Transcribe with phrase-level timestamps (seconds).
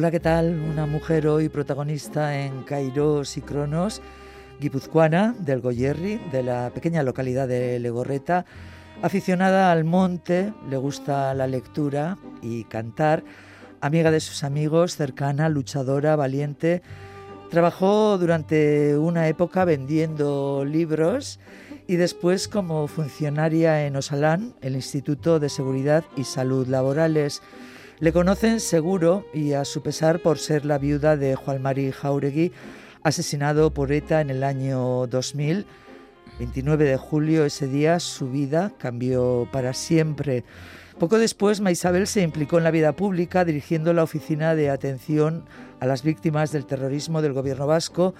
[0.00, 0.58] Hola, ¿qué tal?
[0.58, 4.00] Una mujer hoy protagonista en Kairos y Cronos,
[4.58, 8.46] guipuzcoana del Goyerri, de la pequeña localidad de Legorreta,
[9.02, 13.24] aficionada al monte, le gusta la lectura y cantar,
[13.82, 16.80] amiga de sus amigos, cercana, luchadora, valiente.
[17.50, 21.40] Trabajó durante una época vendiendo libros
[21.86, 27.42] y después como funcionaria en Osalán, el Instituto de Seguridad y Salud Laborales.
[28.00, 32.50] Le conocen seguro y a su pesar por ser la viuda de Juan Mari Jauregui,
[33.02, 35.66] asesinado por ETA en el año 2000.
[36.38, 40.44] 29 de julio, ese día, su vida cambió para siempre.
[40.98, 45.44] Poco después, Maisabel se implicó en la vida pública dirigiendo la Oficina de Atención
[45.78, 48.14] a las Víctimas del Terrorismo del Gobierno Vasco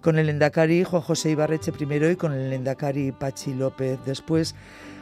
[0.00, 4.54] con el Endacari Juan José Ibarreche primero y con el Endacari Pachi López después.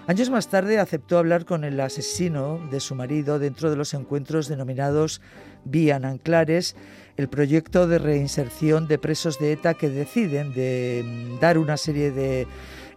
[0.07, 4.49] Años más tarde aceptó hablar con el asesino de su marido dentro de los encuentros
[4.49, 5.23] denominados
[5.65, 6.77] Vía Anclares,
[7.17, 12.11] el proyecto de reinserción de presos de ETA que deciden de mm, dar una serie
[12.11, 12.47] de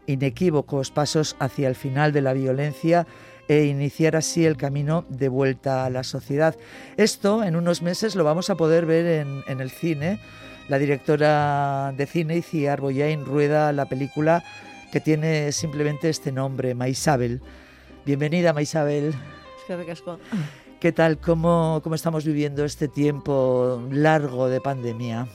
[0.05, 3.08] inequívocos pasos hacia el final de la violencia
[3.47, 6.58] e iniciar así el camino de vuelta a la sociedad.
[6.97, 10.19] Esto en unos meses lo vamos a poder ver en, el cine.
[10.67, 14.44] La directora de cine, Iciar Boyain, rueda la película
[14.98, 17.40] que tiene simplemente este nombre, Maisabel.
[18.03, 19.14] Bienvenida, Maisabel.
[20.80, 21.20] ¿Qué tal?
[21.20, 25.28] ¿Cómo, ¿Cómo estamos viviendo este tiempo largo de pandemia?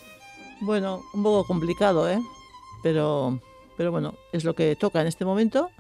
[0.63, 2.19] Bueno, un poco complicado, ¿eh?
[2.83, 3.39] Pero,
[3.77, 5.71] pero bueno, es lo que toca en este momento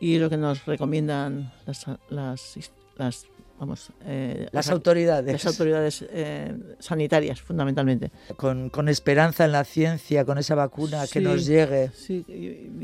[0.00, 3.26] y lo que nos recomiendan las, las, las
[3.58, 5.32] vamos, eh, las, autoridades.
[5.32, 8.10] Las autoridades eh, sanitarias, fundamentalmente.
[8.36, 11.90] Con, con, esperanza en la ciencia, con esa vacuna que nos llegue.
[11.94, 12.24] Sí,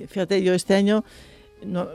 [0.08, 1.04] fíjate, yo este año,
[1.64, 1.88] no,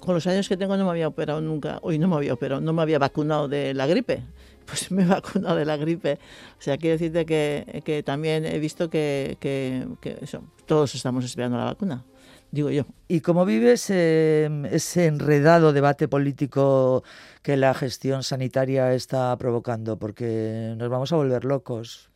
[0.00, 1.78] con los años que tengo, no me había operado nunca.
[1.82, 4.22] Hoy no me había operado, no me había vacunado de la gripe.
[4.70, 6.20] Pues me he vacunado de la gripe.
[6.56, 11.24] O sea, quiero decirte que, que también he visto que, que, que eso, todos estamos
[11.24, 12.04] esperando la vacuna
[12.50, 12.84] digo yo.
[13.08, 17.02] ¿Y cómo vives ese enredado debate político
[17.42, 19.98] que la gestión sanitaria está provocando?
[19.98, 22.10] Porque nos vamos a volver locos.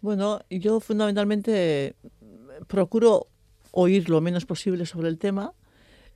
[0.00, 1.96] Bueno, yo fundamentalmente
[2.66, 3.28] procuro
[3.72, 5.52] oír lo menos posible sobre el tema.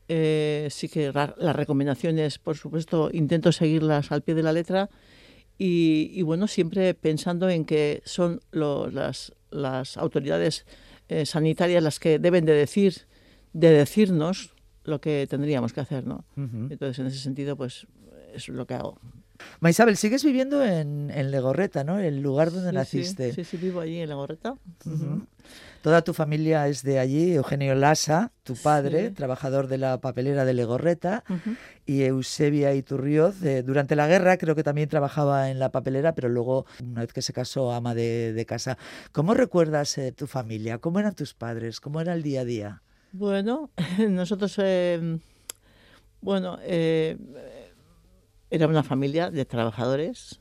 [0.08, 4.90] Eh, sí que las recomendaciones, por supuesto, intento seguirlas al pie de la letra.
[5.56, 10.66] Y, bueno, siempre pensando en que son las, las autoridades
[11.08, 13.06] eh, sanitarias las que deben de decir
[13.52, 16.24] de decirnos lo que tendríamos que hacer, ¿no?
[16.36, 17.86] Entonces, en ese sentido, pues
[18.34, 18.98] es lo que hago.
[19.60, 21.98] Maisabel, sigues viviendo en, en Legorreta, ¿no?
[21.98, 23.32] El lugar donde naciste.
[23.32, 24.54] Sí, sí, vivo allí en Legorreta.
[25.82, 27.34] Toda tu familia es de allí.
[27.34, 31.24] Eugenio Lasa, tu padre, trabajador de la papelera de Legorreta,
[31.84, 36.64] y Eusebia Iturrioz, durante la guerra creo que también trabajaba en la papelera, pero luego,
[36.82, 38.78] una vez que se casó, ama de, casa.
[39.12, 40.78] ¿Cómo recuerdas eh, tu familia?
[40.78, 41.80] ¿Cómo eran tus padres?
[41.80, 42.82] ¿Cómo era el día a día?
[43.12, 43.70] Bueno,
[44.08, 45.18] nosotros, eh,
[46.20, 47.18] bueno, eh,
[48.54, 50.40] era una familia de trabajadores.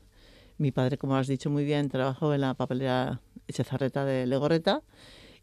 [0.56, 4.82] Mi padre, como has dicho muy bien, trabajó en la papelera Echezarreta de Legorreta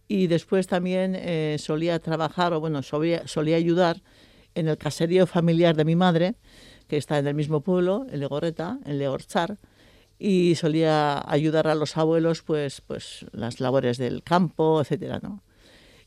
[0.08, 4.02] y después también eh, solía trabajar, o bueno, solía, ayudar
[4.56, 6.36] en el caserío familiar de mi madre,
[6.88, 9.58] que está en el mismo pueblo, en Legorreta, en Legorchar,
[10.18, 15.44] y solía ayudar a los abuelos, pues, pues las labores del campo, etcétera, ¿no?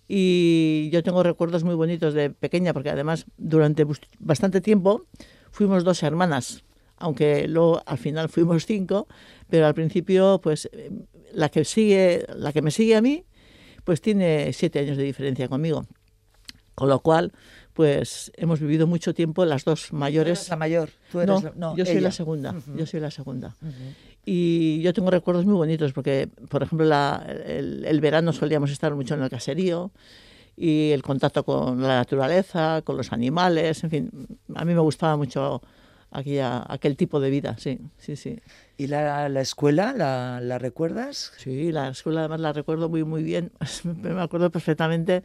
[0.08, 3.86] Y yo tengo recuerdos muy bonitos de pequeña, porque además durante
[4.18, 5.06] bastante tiempo
[5.54, 6.64] fuimos dos hermanas,
[6.96, 9.06] aunque luego al final fuimos cinco,
[9.48, 10.68] pero al principio, pues
[11.32, 13.24] la que sigue, la que me sigue a mí,
[13.84, 15.86] pues tiene siete años de diferencia conmigo.
[16.74, 17.32] Con lo cual,
[17.72, 20.48] pues hemos vivido mucho tiempo las dos mayores.
[20.48, 20.90] la mayor?
[21.12, 22.56] ¿Tú eres no, yo soy la segunda.
[22.76, 23.54] Yo soy la segunda.
[24.24, 26.86] Y yo tengo recuerdos muy bonitos porque, por ejemplo,
[27.46, 29.92] el, verano solíamos estar mucho en el caserío
[30.56, 34.10] y el contacto con la naturaleza, con los animales, en fin,
[34.54, 35.62] a mí me gustaba mucho
[36.14, 38.38] aquella, aquel tipo de vida, sí, sí, sí.
[38.76, 41.32] ¿Y la, la escuela, la, la, recuerdas?
[41.36, 43.52] Sí, la escuela además la recuerdo muy, muy bien.
[43.84, 45.22] Me acuerdo perfectamente.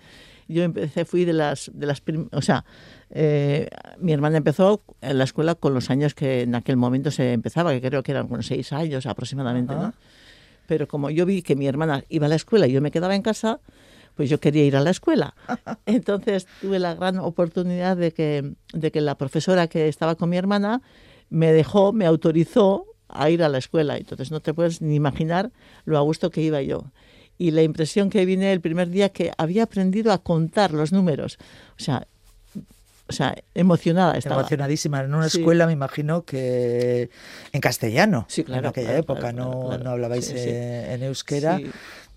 [0.47, 2.01] Yo empecé, fui de las, de las
[2.31, 2.65] o sea,
[3.11, 7.33] eh, mi hermana empezó en la escuela con los años que en aquel momento se
[7.33, 9.93] empezaba, que creo que eran unos seis años aproximadamente, ¿no?
[10.67, 13.15] Pero como yo vi que mi hermana iba a la escuela y yo me quedaba
[13.15, 13.59] en casa,
[14.19, 15.33] pues yo quería ir a la escuela.
[15.85, 20.35] Entonces tuve la gran oportunidad de que, de que la profesora que estaba con mi
[20.35, 20.81] hermana
[21.29, 23.95] me dejó, me autorizó a ir a la escuela.
[23.95, 25.51] Entonces no te puedes ni imaginar
[25.85, 26.91] lo a gusto que iba yo.
[27.37, 31.37] Y la impresión que vine el primer día que había aprendido a contar los números.
[31.77, 32.05] O sea,
[33.07, 34.41] o sea, emocionada estaba.
[34.41, 34.99] Emocionadísima.
[34.99, 37.09] En una escuela, me imagino que
[37.53, 38.25] en castellano.
[38.27, 38.63] Sí, claro.
[38.63, 41.61] En aquella época no, no, hablabais eh, en euskera.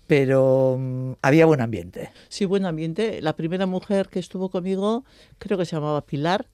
[0.07, 2.11] Pero mm, había buen ambiente.
[2.29, 3.21] Sí, buen ambiente.
[3.21, 5.05] La primera mujer que estuvo conmigo
[5.37, 6.47] creo que se llamaba Pilar.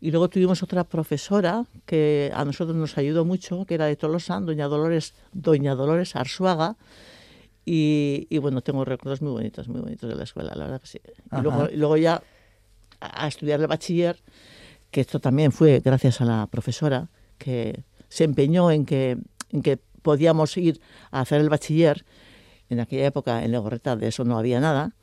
[0.00, 4.40] Y luego tuvimos otra profesora que a nosotros nos ayudó mucho, que era de Tolosa,
[4.40, 6.76] doña Dolores, doña Dolores Arzuaga.
[7.64, 10.88] Y, y, bueno, tengo recuerdos muy bonitos, muy bonitos de la escuela, la verdad que
[10.88, 11.00] sí.
[11.30, 12.20] Y luego, y luego, ya
[13.00, 14.18] a estudiar el bachiller,
[14.90, 17.08] que esto también fue gracias a la profesora,
[17.38, 19.18] que se empeñó en que,
[19.50, 22.04] en que podíamos ir a hacer el bachiller.
[22.72, 24.94] En aquella época en Legorreta de eso no había nada.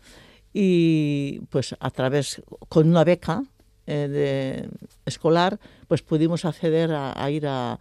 [0.51, 3.44] Y pues a través, con una beca,
[3.86, 4.68] eh,
[5.06, 7.80] escolar, pues pudimos acceder a, ir a...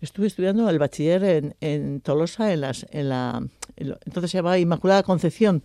[0.00, 3.42] Estuve estudiando el bachiller en, en Tolosa, en, las, en la...
[3.74, 5.64] entonces se llamaba Inmaculada Concepción,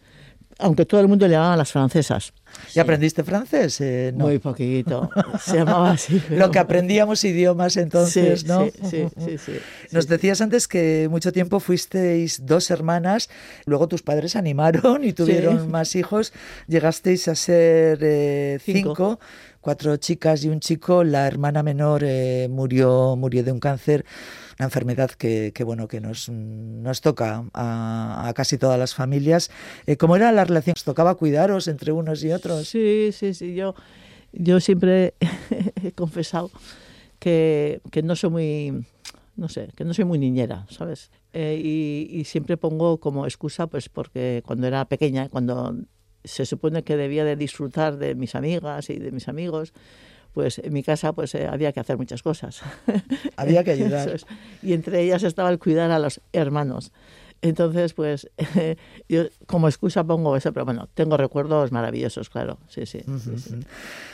[0.60, 2.34] aunque todo el mundo le llamaba las francesas.
[2.76, 3.80] ¿Y aprendiste francés?
[3.82, 5.10] Eh, Muy poquito.
[5.42, 6.22] Se llamaba así.
[6.30, 8.66] Lo que aprendíamos idiomas entonces, ¿no?
[8.90, 9.54] Sí, sí, sí,
[9.92, 13.30] Nos decías antes que mucho tiempo fuisteis dos hermanas,
[13.66, 16.34] luego tus padres animaron y tuvieron más hijos,
[16.68, 19.20] llegasteis a ser eh, cinco
[19.62, 21.04] cuatro chicas y un chico.
[21.04, 24.06] La hermana menor eh, murió, murió de un cáncer,
[24.62, 29.50] una enfermedad que, bueno, que nos, nos toca a, casi todas las familias.
[29.88, 30.76] Eh, ¿Cómo era la relación?
[30.78, 32.68] ¿Os tocaba cuidaros entre unos y otros?
[32.68, 33.56] Sí, sí, sí.
[33.56, 33.74] Yo,
[34.32, 35.16] yo siempre
[35.84, 36.52] he confesado
[37.18, 38.86] que, que no soy muy
[39.36, 41.10] no sé, que no soy muy niñera, ¿sabes?
[41.34, 45.76] Eh, y, y, siempre pongo como excusa, pues porque cuando era pequeña, cuando
[46.24, 49.74] se supone que debía de disfrutar de mis amigas y de mis amigos,
[50.34, 52.62] pues en mi casa pues eh, había que hacer muchas cosas.
[53.38, 54.20] Había que ayudar.
[54.62, 56.92] y entre ellas estaba el cuidar a los hermanos.
[57.42, 58.30] Entonces, pues,
[59.10, 63.00] yo como excusa pongo eso, pero bueno, tengo recuerdos maravillosos, claro, sí, sí.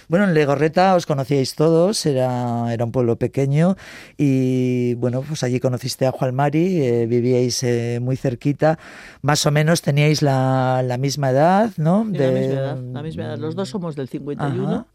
[0.07, 3.75] Bueno, en Legorreta os conocíais todos, era, era un pueblo pequeño
[4.17, 8.79] y, bueno, pues allí conociste a Juan Mari, eh, vivíais eh, muy cerquita,
[9.21, 12.05] más o menos teníais la, la misma edad, ¿no?
[12.05, 12.19] De...
[12.19, 14.87] La misma edad, la misma edad, los dos somos del 51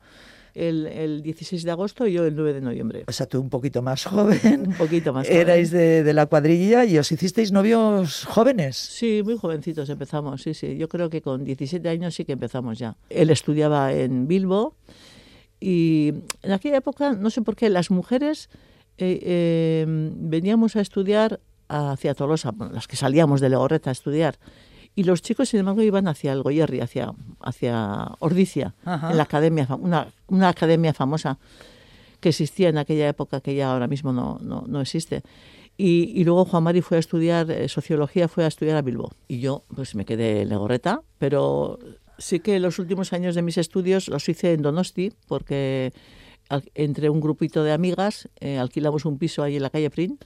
[0.55, 3.05] el, el 16 de agosto y yo el 9 de noviembre.
[3.07, 4.69] O sea, tú un poquito más joven.
[4.69, 5.41] Un poquito más joven.
[5.41, 8.77] Erais de, de la cuadrilla y os hicisteis novios jóvenes.
[8.77, 10.77] Sí, muy jovencitos empezamos, sí, sí.
[10.77, 12.97] Yo creo que con 17 años sí que empezamos ya.
[13.11, 14.77] Él estudiaba en Bilbo
[15.61, 16.13] y
[16.43, 18.51] en aquella época, no sé por qué, las mujeres
[18.99, 24.39] eh, eh, veníamos a estudiar hacia Tolosa, las que salíamos de Legorreta a estudiar,
[24.95, 29.67] y los chicos, sin embargo, iban hacia el Goyerri, hacia, hacia Ordicia, en la academia,
[29.81, 31.39] una, una academia famosa
[32.21, 35.23] que existía en aquella época que ya ahora mismo no, no, no existe.
[35.79, 39.11] Y, y, luego Juan Mari fue a estudiar eh, sociología, fue a estudiar a Bilbo.
[39.27, 41.79] Y yo pues me quedé en Legorreta, pero
[42.19, 45.93] sí que los últimos años de mis estudios los hice en Donosti, porque
[46.75, 50.19] entre un grupito de amigas eh, alquilamos un piso ahí en la calle Prin.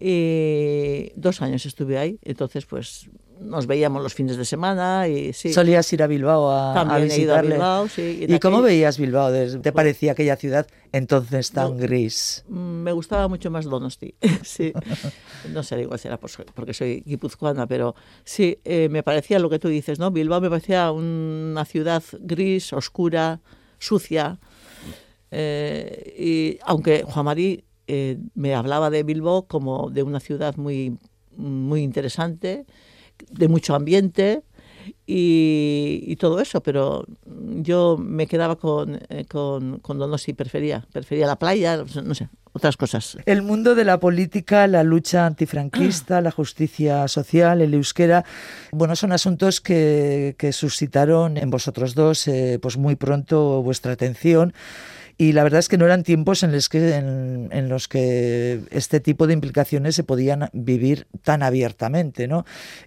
[0.00, 3.08] Y dos años estuve ahí, entonces pues
[3.40, 5.52] nos veíamos los fines de semana y sí.
[5.52, 7.52] Solías ir a Bilbao a, visitarle.
[7.52, 8.26] Bilbao, sí.
[8.28, 9.32] ¿Y, cómo veías Bilbao?
[9.32, 12.44] ¿Te pues parecía aquella ciudad entonces tan gris?
[12.48, 14.72] Mm, me gustaba mucho más Donosti, sí.
[15.52, 19.68] no sé, igual será porque soy guipuzcoana, pero sí, eh, me parecía lo que tú
[19.68, 20.10] dices, ¿no?
[20.10, 23.40] Bilbao me parecía una ciudad gris, oscura,
[23.78, 24.38] sucia.
[25.30, 30.98] Eh, y aunque Juan Marí eh, me hablaba de Bilbao como de una ciudad muy,
[31.36, 32.66] muy interesante,
[33.30, 34.42] de mucho ambiente
[35.06, 41.36] y, todo eso, pero yo me quedaba con, eh, con, con Donosti, prefería, prefería la
[41.36, 43.16] playa, no sé, otras cosas.
[43.24, 48.24] El mundo de la política, la lucha antifranquista, la justicia social, el euskera,
[48.72, 54.52] bueno, son asuntos que, que suscitaron en vosotros dos eh, pues muy pronto vuestra atención
[55.20, 59.00] y la verdad es que no eran tiempos en los que, en, los que este
[59.00, 62.28] tipo de implicaciones se podían vivir tan abiertamente.
[62.28, 62.44] ¿no?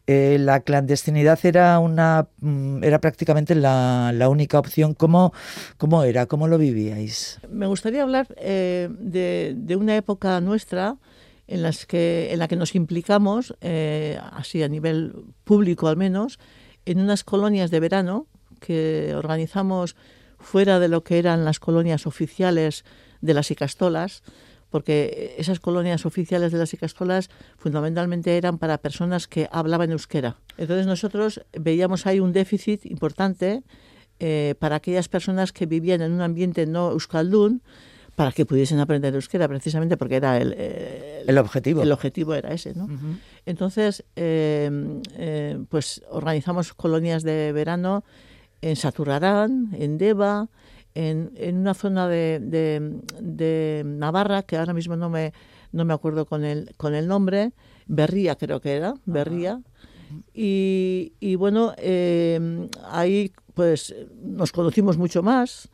[0.07, 4.93] Eh, la clandestinidad era, una, mm, era prácticamente la, única opción.
[4.93, 5.33] ¿Cómo,
[5.77, 6.25] ¿Cómo era?
[6.25, 7.37] ¿Cómo lo vivíais?
[7.49, 10.95] Me gustaría hablar eh, de, una época nuestra
[11.47, 16.39] en, las que, en la que nos implicamos, eh, así a nivel público al menos,
[16.85, 18.27] en unas colonias de verano
[18.61, 19.97] que organizamos
[20.41, 22.83] fuera de lo que eran las colonias oficiales
[23.21, 24.23] de las Icastolas,
[24.69, 30.37] porque esas colonias oficiales de las Icastolas fundamentalmente eran para personas que hablaban euskera.
[30.57, 33.63] Entonces nosotros veíamos ahí un déficit importante
[34.19, 37.61] eh, para aquellas personas que vivían en un ambiente no euskaldun,
[38.15, 41.81] para que pudiesen aprender euskera, precisamente porque era el, el, objetivo.
[41.81, 42.87] El objetivo era ese, ¿no?
[43.45, 48.03] Entonces, eh, pues organizamos colonias de verano
[48.61, 50.49] en Saturarán, en Deva,
[50.93, 55.33] en, en una zona de, de, Navarra, que ahora mismo no me,
[55.71, 57.53] no me acuerdo con el, con el nombre,
[57.87, 59.61] Berría creo que era, Berría.
[60.33, 65.69] Y, y, bueno, em, ahí pues nos conocimos mucho más,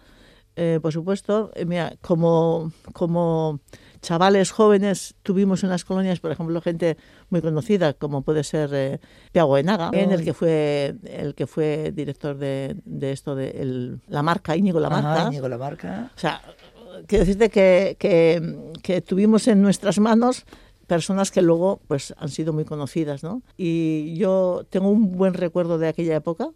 [0.56, 3.60] eh, por supuesto, eh, mira, como, como
[4.02, 6.98] chavales jóvenes tuvimos en las colonias, por ejemplo, gente
[7.30, 9.00] muy conocida, como puede ser eh,
[9.32, 14.24] Piago Enaga, en el que fue el que fue director de, de esto de la
[14.24, 15.28] marca, Íñigo La Marca.
[15.28, 16.12] Íñigo La Marca.
[16.16, 16.42] O sea,
[17.08, 20.46] quiero decirte que, que, que tuvimos en nuestras manos
[20.88, 23.44] personas que luego pues han sido muy conocidas, ¿no?
[23.58, 26.50] Y yo tengo un buen recuerdo de aquella época,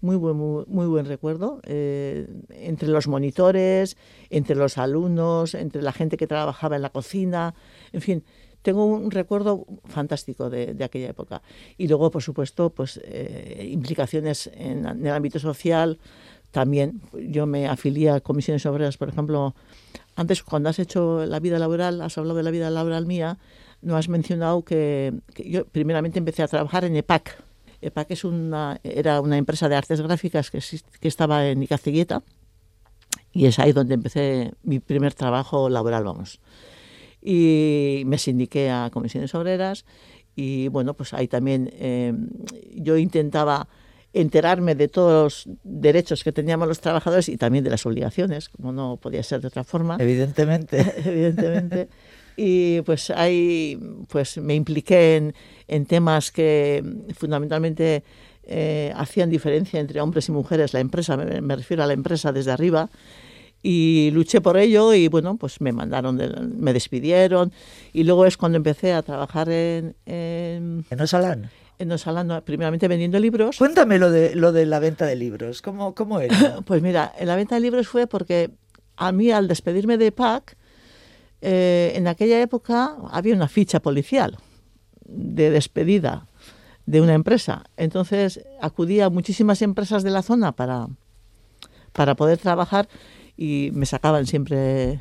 [0.00, 3.96] muy buen, muy, buen recuerdo, eh, entre los monitores,
[4.30, 7.54] entre los alumnos, entre la gente que trabajaba en la cocina,
[7.92, 8.24] en fin,
[8.66, 11.40] tengo un recuerdo fantástico de, aquella época.
[11.78, 16.00] Y luego, por supuesto, pues eh, implicaciones en, el ámbito social,
[16.50, 19.54] también yo me afilié a comisiones obreras, por ejemplo,
[20.16, 23.38] antes cuando has hecho la vida laboral, has hablado de la vida laboral mía,
[23.82, 27.45] no has mencionado que, que yo primeramente empecé a trabajar en EPAC,
[27.86, 30.60] EPAC es una, era una empresa de artes gráficas que,
[31.00, 32.22] que estaba en Icacegueta
[33.32, 36.40] y es ahí donde empecé mi primer trabajo laboral, vamos.
[37.20, 39.84] Y me sindiqué a comisiones obreras
[40.34, 42.12] y bueno, pues ahí también eh,
[42.74, 43.68] yo intentaba
[44.12, 48.72] enterarme de todos los derechos que teníamos los trabajadores y también de las obligaciones, como
[48.72, 49.96] no podía ser de otra forma.
[50.00, 50.94] Evidentemente.
[51.04, 51.88] Evidentemente.
[52.36, 53.78] Y pues ahí
[54.08, 55.34] pues me impliqué en,
[55.68, 56.82] en temas que
[57.16, 58.04] fundamentalmente
[58.48, 62.52] eh, hacían diferencia entre hombres y mujeres, la empresa, me, refiero a la empresa desde
[62.52, 62.88] arriba,
[63.60, 66.16] y luché por ello y bueno, pues me mandaron,
[66.56, 67.52] me despidieron
[67.92, 69.96] y luego es cuando empecé a trabajar en...
[70.06, 71.50] ¿En, ¿En Osalán?
[71.78, 73.56] En Osalán, primeramente vendiendo libros.
[73.56, 76.60] Cuéntame lo de, lo de la venta de libros, ¿cómo, cómo era?
[76.64, 78.50] pues mira, la venta de libros fue porque
[78.96, 80.56] a mí al despedirme de PAC,
[81.48, 84.36] eh, en aquella época había una ficha policial
[85.04, 86.26] de despedida
[86.86, 87.62] de una empresa.
[87.76, 90.88] Entonces acudía a muchísimas empresas de la zona para,
[91.92, 92.88] para poder trabajar
[93.36, 95.00] y me sacaban siempre.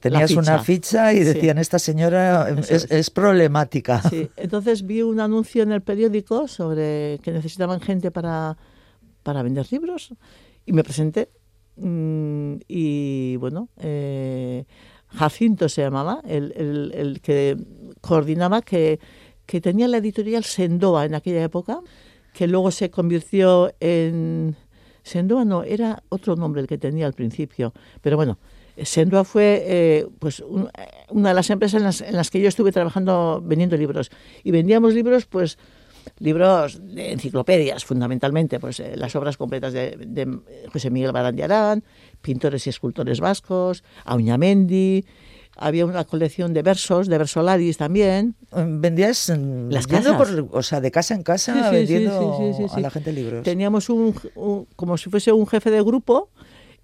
[0.00, 4.02] Tenías una ficha y decían, esta señora es, problemática.
[4.36, 8.56] Entonces vi un anuncio en el periódico sobre que necesitaban gente para,
[9.22, 10.12] para vender libros
[10.66, 11.28] y me presenté.
[11.76, 14.64] Mm, y bueno, eh,
[15.14, 16.52] Jacinto se llamaba, el,
[16.94, 17.56] el, que
[18.00, 18.98] coordinaba, que,
[19.46, 21.80] que, tenía la editorial Sendoa en aquella época,
[22.32, 24.56] que luego se convirtió en...
[25.02, 28.38] Sendoa no, era otro nombre el que tenía al principio, pero bueno,
[28.76, 30.42] Sendoa fue eh, pues
[31.10, 34.10] una de las empresas en las, en las, que yo estuve trabajando vendiendo libros.
[34.44, 35.58] Y vendíamos libros, pues
[36.18, 40.38] libros de enciclopedias, fundamentalmente, pues eh, las obras completas de, de
[40.72, 41.84] José Miguel Barandiarán,
[42.22, 45.04] pintores y escultores vascos, Auñamendi,
[45.56, 48.34] había una colección de versos, de versolaris también.
[48.50, 49.30] ¿Vendías
[49.68, 50.16] las casas?
[50.16, 52.38] Por, o sea, de casa en casa vendiendo
[52.72, 53.42] a la gente libros?
[53.42, 54.14] Teníamos un,
[54.76, 56.30] como si fuese un jefe de grupo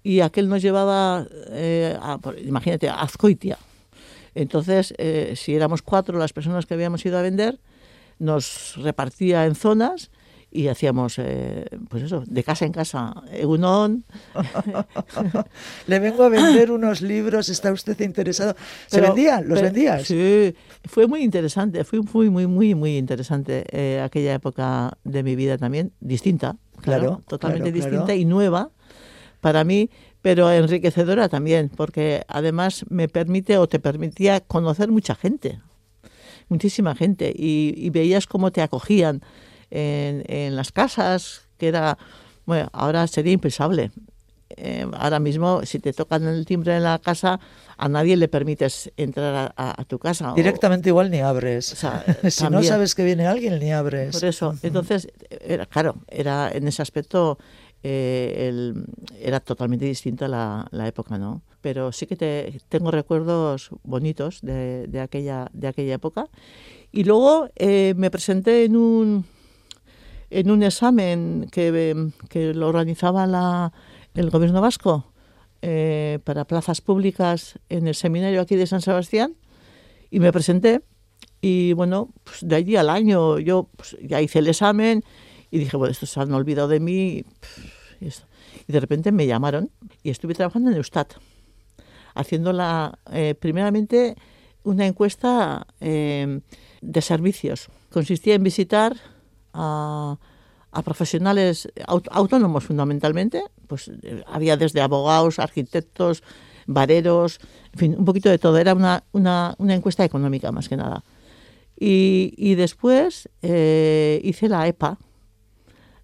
[0.03, 3.57] y aquel nos llevaba, eh, a, imagínate, a Azcoitia.
[4.35, 7.59] Entonces, eh, si éramos cuatro las personas que habíamos ido a vender,
[8.19, 10.11] nos repartía en zonas
[10.51, 14.03] y hacíamos, eh, pues eso, de casa en casa, Egunon.
[15.87, 18.55] Le vengo a vender unos libros, ¿está usted interesado?
[18.87, 19.47] ¿Se vendían?
[19.47, 20.03] ¿Los vendías?
[20.03, 25.35] Sí, fue muy interesante, fue muy, muy, muy, muy interesante eh, aquella época de mi
[25.35, 28.71] vida también, distinta, claro, totalmente distinta y nueva
[29.41, 29.91] para mí,
[30.21, 35.59] pero enriquecedora también, porque además me permite o te permitía conocer mucha gente,
[36.49, 39.21] muchísima gente, y, y veías cómo te acogían
[39.71, 41.97] en, en las casas, que era,
[42.45, 43.91] bueno, ahora sería impensable.
[44.49, 47.39] eh, ahora mismo, si te tocan el timbre en la casa,
[47.77, 50.33] a nadie le permites entrar a, tu casa.
[50.35, 51.65] Directamente igual ni abres.
[52.29, 54.15] si no sabes que viene alguien, ni abres.
[54.19, 57.37] Por eso, entonces, era, claro, era en ese aspecto
[57.81, 58.73] eh,
[59.21, 61.41] era totalmente distinta la, la, época, ¿no?
[61.61, 66.27] Pero sí que te, tengo recuerdos bonitos de, de, aquella, de aquella época.
[66.91, 69.25] Y luego eh, me presenté en un,
[70.29, 73.73] en un examen que, que lo organizaba la,
[74.13, 75.11] el gobierno vasco
[75.61, 79.35] eh, para plazas públicas en el seminario aquí de San Sebastián
[80.09, 80.81] y me presenté
[81.41, 85.03] y bueno, pues de allí al año yo pues, ya hice el examen
[85.51, 87.25] y dije, bueno, estos se han olvidado de mí
[87.99, 89.71] y, y de repente me llamaron
[90.03, 91.13] y estuve trabajando en Eustat
[92.15, 94.15] haciendo la, eh, primeramente
[94.63, 96.41] una encuesta eh,
[96.81, 97.69] de servicios.
[97.91, 98.95] Consistía en visitar
[99.53, 100.17] a,
[100.83, 106.23] profesionales autónomos fundamentalmente, pues eh, había desde abogados, arquitectos,
[106.67, 107.39] vareros,
[107.73, 108.57] en fin, un poquito de todo.
[108.57, 111.03] Era una, una, una encuesta económica más que nada.
[111.77, 114.99] Y, y después eh, hice la EPA,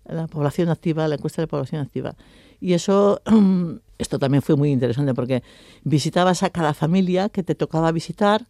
[0.06, 2.16] la población activa, la encuesta de población activa.
[2.60, 3.22] Y eso,
[3.98, 5.44] esto también fue muy interesante porque
[5.84, 8.48] visitabas a cada familia que te tocaba visitar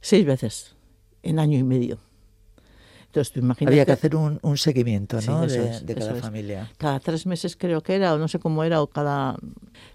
[0.00, 0.76] seis veces
[1.22, 1.98] en año y medio.
[3.66, 5.46] Había que, hacer un, seguimiento ¿no?
[5.46, 6.70] de, cada familia.
[6.78, 9.36] Cada tres meses creo que era, o no sé cómo era, o cada...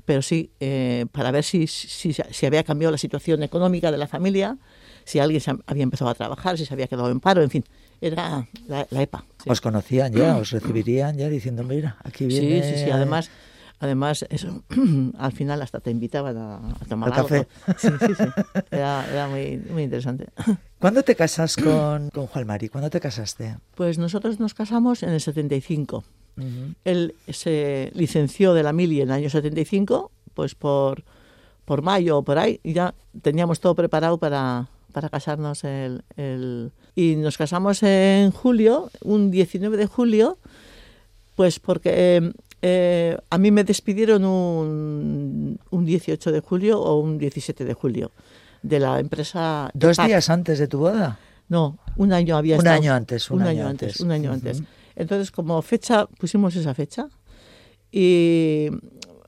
[0.06, 4.08] Pero sí, eh, para ver si, si, si, había cambiado la situación económica de la
[4.08, 4.58] familia,
[5.06, 7.64] si alguien había empezado a trabajar, si se había quedado en paro, en fin,
[8.02, 9.26] era la, EPA.
[9.46, 10.38] ¿Os conocían ya?
[10.38, 12.64] ¿Os recibirían ya diciendo, mira, aquí viene...
[12.64, 13.30] Sí, sí, sí, además...
[13.80, 14.64] Además, eso,
[15.18, 17.48] al final hasta te invitaban a, tomar café.
[17.78, 18.24] Sí, sí, sí.
[18.72, 20.28] Era, muy, muy, interesante.
[20.80, 22.70] ¿Cuándo te casas con, con Juan Mari?
[22.70, 23.58] ¿Cuándo te casaste?
[23.76, 26.04] Pues nosotros nos casamos en el 75.
[26.86, 31.04] Él se licenció de la mili en el año 75, pues por,
[31.66, 36.72] por mayo o por ahí, y ya teníamos todo preparado para, para casarnos el, el...
[36.96, 40.38] Y nos casamos en julio, un 19 de julio,
[41.36, 47.18] pues porque em, eh, a mí me despidieron un, un 18 de julio o un
[47.18, 48.12] 17 de julio
[48.62, 49.70] de la empresa.
[49.74, 51.20] ¿Dos días antes de tu boda?
[51.48, 53.32] No, un año había Un año antes.
[53.32, 54.00] Un, año, antes.
[54.02, 54.62] Un año antes.
[54.96, 57.08] Entonces, como fecha, pusimos esa fecha.
[57.92, 58.68] Y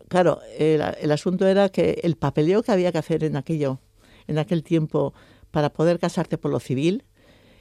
[0.08, 3.80] claro, el, el, asunto era que el papeleo que había que hacer en aquello,
[4.28, 5.14] en aquel tiempo,
[5.50, 7.06] para poder casarte por lo civil,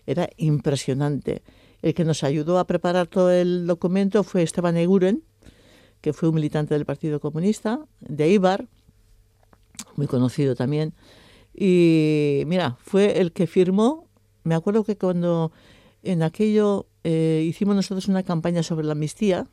[0.07, 1.43] era impresionante.
[1.81, 5.23] El que nos ayudó a preparar todo el documento fue Esteban Eguren,
[6.01, 8.67] que fue un militante del Partido Comunista, de Ibar,
[9.97, 10.95] muy conocido también.
[11.55, 14.09] Y mira, fue el que firmó,
[14.45, 15.53] me acuerdo que cuando
[16.03, 19.47] en aquello eh, hicimos nosotros una campaña sobre la amnistía,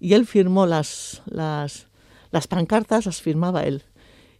[0.00, 1.88] y él firmó las, las,
[2.30, 3.84] las pancartas, las firmaba él.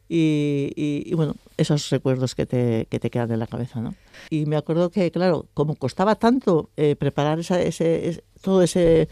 [0.07, 3.95] Y, bueno, esos recuerdos que te, que te quedan en la cabeza, ¿no?
[4.31, 9.09] Y me acuerdo que, claro, como costaba tanto eh, preparar esa, ese, todo ese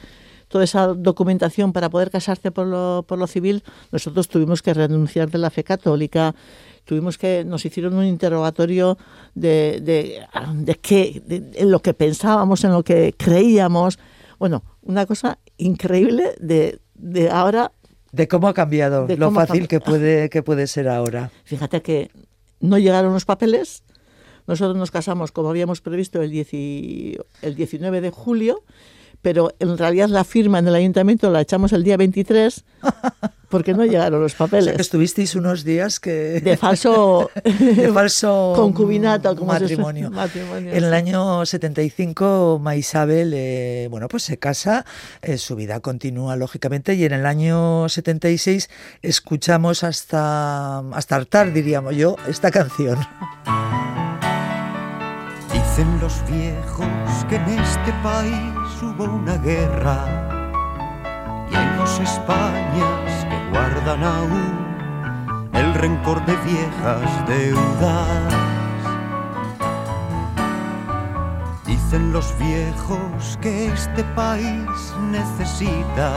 [0.53, 5.31] toda esa documentación para poder casarte por lo, por lo civil, nosotros tuvimos que renunciar
[5.31, 6.35] de la fe católica,
[6.85, 8.99] tuvimos que, nos hicieron un interrogatorio
[9.35, 10.21] de, de,
[10.57, 11.23] de qué,
[11.55, 13.99] en lo que pensábamos, en lo que creíamos.
[14.38, 17.73] Bueno, una cosa increíble de, de ahora.
[18.12, 21.31] De cómo ha cambiado, lo fácil que puede, que puede ser ahora.
[21.45, 22.11] Fíjate que
[22.61, 23.85] no llegaron los papeles,
[24.47, 26.31] nosotros nos casamos como habíamos previsto el,
[27.41, 28.62] el 19 de julio
[29.23, 32.65] pero en realidad la firma en el ayuntamiento la echamos el día 23
[33.53, 34.81] porque no llegaron los papeles.
[34.81, 36.41] estuvisteis unos días que...
[36.41, 37.31] De falso...
[37.45, 39.37] de falso concubinato.
[39.37, 40.11] Como matrimonio.
[40.57, 44.87] En el año 75 Maisabel, eh, bueno, pues se casa,
[45.21, 48.71] eh, su vida continúa lógicamente y en el año 76
[49.03, 52.99] escuchamos hasta, hasta hartar, diríamos yo, esta canción.
[55.53, 56.87] Dicen los viejos
[57.29, 59.99] que en este país hubo una guerra
[61.51, 68.35] y hay dos Españas que guardan aún el rencor de viejas deudas.
[71.64, 76.12] Dicen los viejos que este país necesita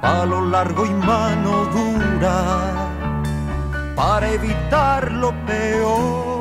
[0.00, 2.72] palo largo y mano dura
[3.94, 6.31] para evitar lo peor.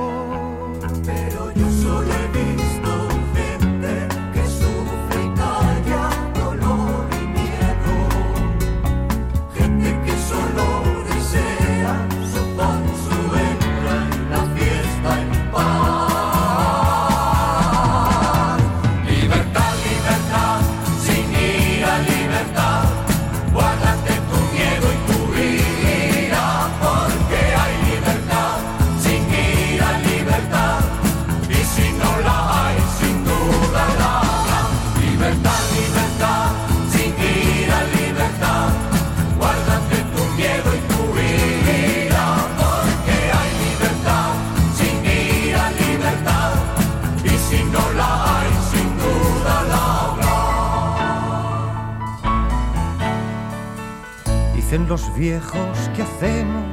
[54.92, 56.66] Los viejos que hacemos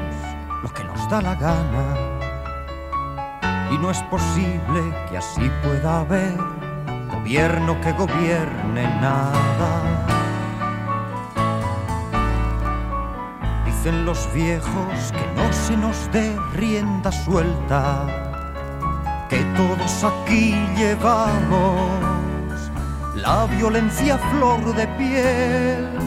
[0.65, 1.87] lo que nos da la gana.
[3.71, 6.37] Y no es posible que así pueda haber
[7.13, 9.71] gobierno que gobierne nada.
[13.67, 18.05] Dicen los viejos que no se nos dé rienda suelta,
[19.29, 21.89] que todos aquí llevamos
[23.15, 25.98] la violencia flor de piel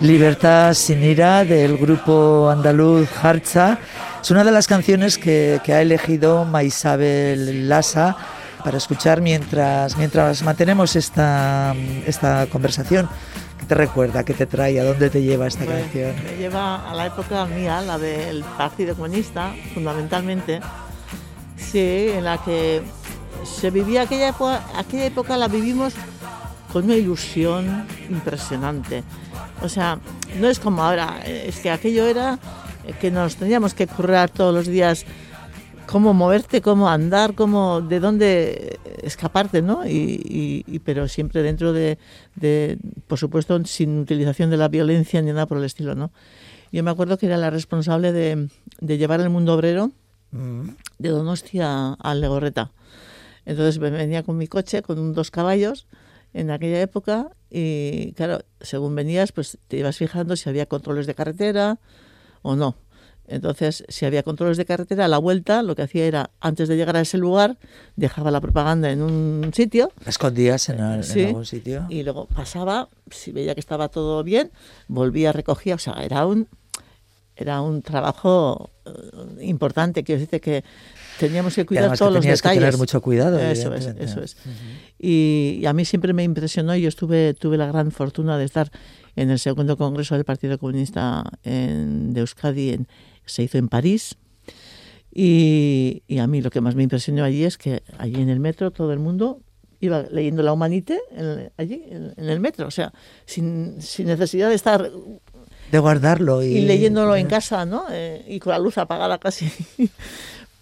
[0.00, 3.78] Libertad sin ira del grupo andaluz Harcha
[4.22, 8.16] es una de las canciones que, ha elegido Maisabel Lasa
[8.62, 11.74] para escuchar mientras, mientras mantenemos esta,
[12.06, 13.08] esta conversación.
[13.58, 14.22] ¿Qué te recuerda?
[14.22, 14.78] ¿Qué te trae?
[14.78, 16.14] ¿A dónde te lleva esta pues, canción?
[16.24, 20.60] Me lleva a la época mía, la del Partido Comunista, fundamentalmente.
[21.56, 22.82] Sí, en la que
[23.44, 25.94] se vivía aquella época, aquella época la vivimos
[26.72, 29.02] con una ilusión impresionante.
[29.62, 29.98] O sea,
[30.40, 32.38] no es como ahora, es que aquello era
[33.00, 35.04] que nos teníamos que currar todos los días
[35.86, 39.86] cómo moverte, cómo andar, cómo de dónde escaparte, ¿no?
[39.86, 41.98] Y, pero siempre dentro de,
[43.08, 46.12] por supuesto, sin utilización de la violencia ni nada por el estilo, ¿no?
[46.72, 48.48] Yo me acuerdo que era la responsable de,
[48.80, 49.90] llevar el mundo obrero
[50.30, 50.68] mm.
[50.98, 52.70] de Donostia a Legorreta.
[53.44, 55.88] Entonces venía con mi coche, con dos caballos,
[56.32, 61.14] en aquella época y claro, según venías, pues te ibas fijando si había controles de
[61.14, 61.78] carretera
[62.42, 62.76] o no.
[63.30, 66.76] Entonces, si había controles de carretera, a la vuelta lo que hacía era, antes de
[66.76, 67.58] llegar a ese lugar,
[67.94, 69.92] dejaba la propaganda en un sitio.
[70.04, 71.86] ¿La escondías en, algún sitio?
[71.88, 74.50] Y luego pasaba, si veía que estaba todo bien,
[74.88, 75.76] volvía, recogía.
[75.76, 76.48] O sea, era un,
[77.40, 80.04] era un trabajo eh, importante.
[80.04, 80.62] Quiero decir que
[81.18, 82.42] teníamos que cuidar todos los detalles.
[82.42, 83.38] Que tener mucho cuidado.
[83.38, 84.36] Eso es, eso es.
[84.98, 86.76] y, a mí siempre me impresionó.
[86.76, 88.70] Yo estuve, tuve la gran fortuna de estar
[89.16, 92.88] en el segundo congreso del Partido Comunista en, de Euskadi, en,
[93.24, 94.16] se hizo en París.
[95.12, 98.70] Y, a mí lo que más me impresionó allí es que allí en el metro
[98.70, 99.40] todo el mundo
[99.80, 101.00] iba leyendo la Humanité
[101.56, 102.92] allí en, el metro, o sea,
[103.24, 104.90] sin, sin necesidad de estar
[105.70, 107.86] de guardarlo y, leyéndolo en casa, ¿no?
[107.90, 109.50] Eh, y con la luz apagada casi.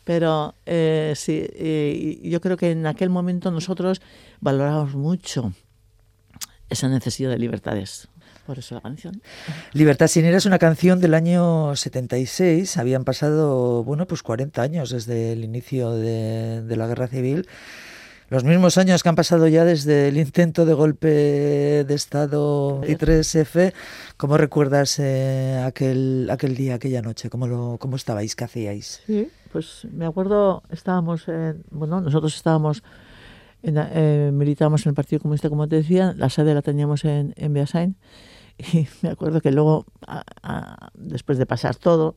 [0.04, 4.00] Pero eh, sí, yo creo que en aquel momento nosotros
[4.40, 5.52] valoramos mucho
[6.70, 8.08] esa necesidad de libertades.
[8.46, 9.20] Por eso la canción.
[9.74, 12.78] Libertad sin es una canción del año 76.
[12.78, 17.46] Habían pasado, bueno, pues 40 años desde el inicio de, de la guerra civil
[18.30, 23.72] los mismos años que han pasado ya desde el intento de golpe de Estado 23F,
[24.18, 27.30] ¿cómo recuerdas eh, aquel, aquel día, aquella noche?
[27.30, 28.36] ¿Cómo, lo, ¿Cómo estabais?
[28.36, 29.02] ¿Qué hacíais?
[29.06, 32.82] Sí, pues me acuerdo, estábamos, en, bueno, nosotros estábamos,
[33.62, 37.32] en, eh, militábamos en el Partido Comunista, como te decía, la sede la teníamos en,
[37.36, 37.96] en Beasain,
[38.58, 39.86] y me acuerdo que luego,
[40.92, 42.14] después de pasar todo,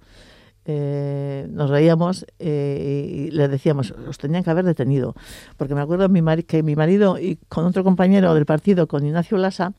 [0.65, 5.15] eh, nos reíamos eh, y le decíamos, los tenían que haber detenido.
[5.57, 9.37] Porque me acuerdo mi que mi marido y con otro compañero del partido, con Ignacio
[9.37, 9.73] Lasa,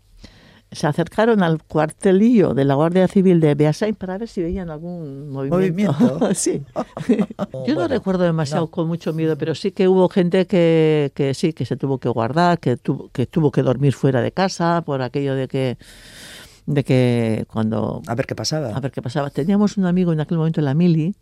[0.73, 5.29] se acercaron al cuartelillo de la Guardia Civil de Beasain para ver si veían algún
[5.31, 6.31] movimiento.
[6.35, 6.63] sí.
[7.67, 11.53] Yo no recuerdo demasiado con mucho miedo, pero sí que hubo gente que, que sí,
[11.53, 15.03] que se tuvo que guardar, que tuvo, que tuvo que dormir fuera de casa por
[15.03, 15.77] aquello de que
[16.67, 18.03] de que cuando...
[18.07, 18.69] A ver qué pasaba.
[18.69, 19.31] A ver qué pasaba.
[19.31, 21.15] Teníamos un amigo en aquel momento en la Mili,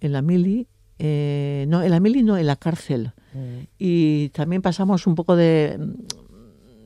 [0.00, 3.12] en la Mili, eh, no, en la Mili no, en la cárcel.
[3.34, 3.66] Mm.
[3.78, 5.78] Y también pasamos un poco de,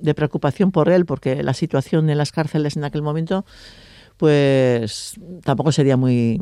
[0.01, 3.45] de preocupación por él, porque la situación en las cárceles en aquel momento,
[4.17, 6.41] pues tampoco sería muy,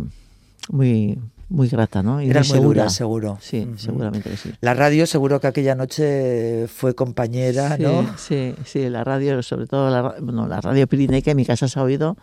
[0.70, 1.18] muy
[1.50, 2.22] muy grata, ¿no?
[2.22, 3.38] Y Era muy segura, seguro.
[3.40, 4.52] Sí, seguramente que sí.
[4.60, 8.16] La radio seguro que aquella noche fue compañera, ¿no?
[8.16, 11.78] Sí, sí, la radio, sobre todo la, bueno, la radio Pirineica en mi casa se
[11.78, 12.16] ha oído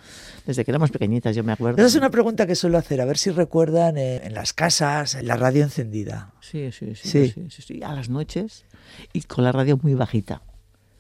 [0.46, 1.78] desde que éramos pequeñitas, yo me acuerdo.
[1.78, 5.36] Esa es una pregunta que suelo hacer, a ver si recuerdan en, las casas la
[5.36, 6.32] radio encendida.
[6.40, 8.66] Sí sí sí, sí, sí, a las noches
[9.12, 10.42] y con la radio muy bajita.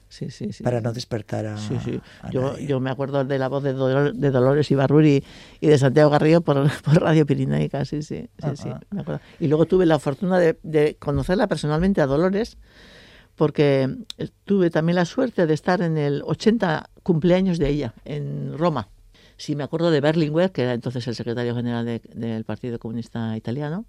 [0.10, 0.64] Sí, sí, sí.
[0.64, 1.58] Para no despertar a.
[1.58, 2.00] Sí, sí.
[2.32, 5.24] yo, yo me acuerdo de la voz de, de Dolores Ibarruri
[5.60, 8.30] y de Santiago Garrido por, por Radio Pirinaica, sí, sí.
[8.42, 9.22] sí, sí me acuerdo.
[9.40, 12.58] Y luego tuve la fortuna de, de, conocerla personalmente a Dolores,
[13.36, 13.90] porque
[14.46, 18.90] tuve también la suerte de estar en el 80 cumpleaños de ella, en Roma.
[19.36, 23.86] Sí, me acuerdo de Berlinguer, que era entonces el secretario general del Partido Comunista Italiano,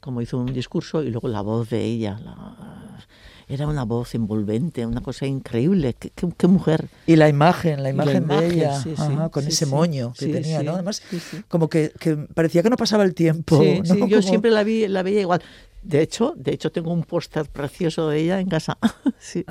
[0.00, 2.18] como hizo un discurso y luego la voz de ella.
[2.24, 2.98] La,
[3.50, 5.94] era una voz envolvente, una cosa increíble.
[5.98, 6.88] Qué, qué, mujer.
[7.06, 8.82] Y la imagen, la imagen, de ella,
[9.30, 10.74] con ese moño que tenía, ¿no?
[10.74, 11.02] Además,
[11.48, 13.60] como que, que, parecía que no pasaba el tiempo.
[13.60, 15.42] Sí, yo siempre la, vi, la veía igual.
[15.82, 18.78] De hecho, de hecho tengo un póster precioso de ella en casa.
[19.18, 19.44] sí.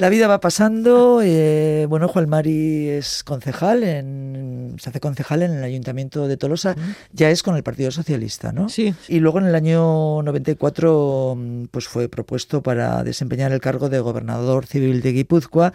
[0.00, 1.20] La vida va pasando.
[1.22, 6.74] Eh, bueno, Juan Mari es concejal, en, se hace concejal en el Ayuntamiento de Tolosa.
[7.12, 8.70] Ya es con el Partido Socialista, ¿no?
[8.70, 8.94] Sí.
[9.08, 11.36] Y luego en el año 94
[11.70, 15.74] pues fue propuesto para desempeñar el cargo de gobernador civil de Guipúzcoa.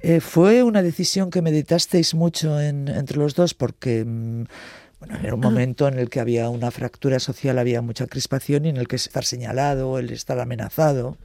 [0.00, 4.06] Eh, fue una decisión que meditasteis mucho entre los dos porque...
[4.06, 4.44] Mm,
[5.00, 8.68] bueno, era un momento en el que había una fractura social, había mucha crispación y
[8.68, 11.16] en el que estar señalado, el estar amenazado.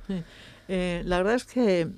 [0.67, 1.89] Eh, la verdad es que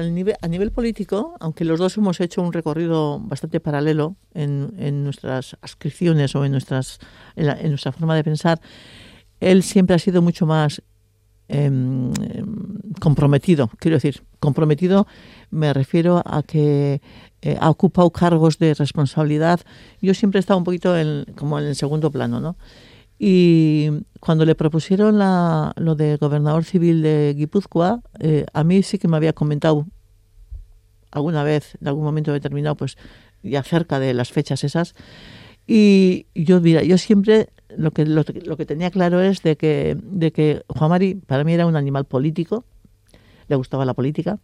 [0.00, 5.56] nivel, a nivel político, aunque los dos hemos hecho un recorrido bastante paralelo en, nuestras
[5.60, 6.98] ascripciones o en, nuestras,
[7.36, 8.60] en, nuestra forma de pensar,
[9.40, 10.82] él siempre ha sido mucho más
[11.48, 13.70] em, em, comprometido.
[13.78, 15.06] Quiero decir, comprometido
[15.50, 17.00] me refiero a que
[17.42, 19.60] eh, ha ocupado cargos de responsabilidad.
[20.00, 22.56] Yo siempre he estado un poquito en, como en el segundo plano, ¿no?
[23.18, 28.98] Y cuando le propusieron la, lo de gobernador civil de Guipúzcoa, eh, a mí sí
[28.98, 29.86] que me había comentado
[31.10, 32.96] alguna vez, en algún momento determinado, pues
[33.42, 34.94] ya cerca de las fechas esas.
[35.66, 40.32] Y yo, mira, yo siempre lo que, lo, que tenía claro es de que, de
[40.32, 42.64] que Juan Mari para mí era un animal político,
[43.48, 44.38] le gustaba la política,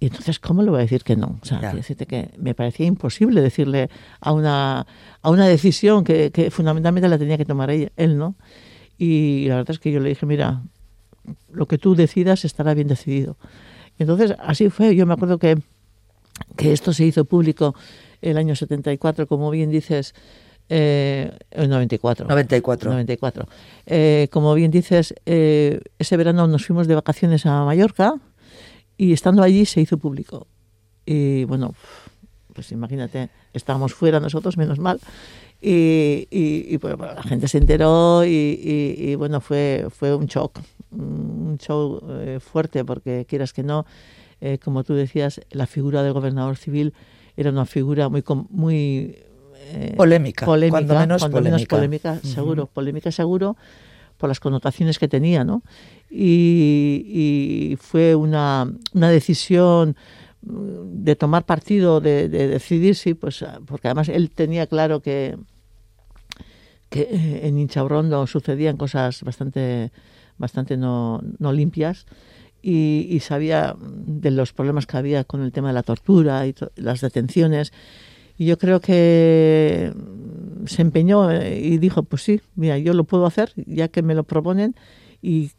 [0.00, 1.38] y entonces, ¿cómo le voy a decir que no?
[1.42, 4.86] O sea, decirte que me parecía imposible decirle a una,
[5.20, 8.34] a una decisión que, que fundamentalmente la tenía que tomar él, él, ¿no?
[8.96, 10.62] Y la verdad es que yo le dije, mira,
[11.52, 13.36] lo que tú decidas estará bien decidido.
[13.98, 14.96] Entonces, así fue.
[14.96, 15.58] Yo me acuerdo que,
[16.56, 17.74] que esto se hizo público
[18.22, 20.14] el año 74, como bien dices,
[20.70, 22.26] eh, 94.
[22.26, 22.90] 94.
[22.90, 23.46] 94.
[23.84, 28.14] Eh, como bien dices, eh, ese verano nos fuimos de vacaciones a Mallorca
[29.00, 30.46] y estando allí se hizo público.
[31.06, 31.74] Y bueno,
[32.52, 35.00] pues imagínate, estábamos fuera nosotros, menos mal.
[35.58, 40.60] Y, y, pues, la gente se enteró y, bueno, fue, fue un shock,
[40.90, 43.86] un show eh, fuerte porque quieras que no,
[44.42, 46.92] eh, como tú decías, la figura del gobernador civil
[47.38, 49.16] era una figura muy, muy
[49.72, 53.56] eh, polémica, polémica, cuando menos polémica, seguro, polémica seguro
[54.18, 55.62] por las connotaciones que tenía, ¿no?
[56.10, 59.96] Y, fue una, una, decisión
[60.42, 65.36] mm, de tomar partido, de, de, decidir, sí, pues, porque además él tenía claro que,
[66.88, 69.92] que eh, en Inchaurrondo sucedían cosas bastante,
[70.36, 72.06] bastante no, no limpias
[72.62, 77.00] y, sabía de los problemas que había con el tema de la tortura y las
[77.00, 77.72] detenciones.
[78.36, 79.92] Y yo creo que
[80.66, 84.14] se empeñó eh, y dijo, pues sí, mira, yo lo puedo hacer, ya que me
[84.14, 84.74] lo proponen,
[85.22, 85.52] y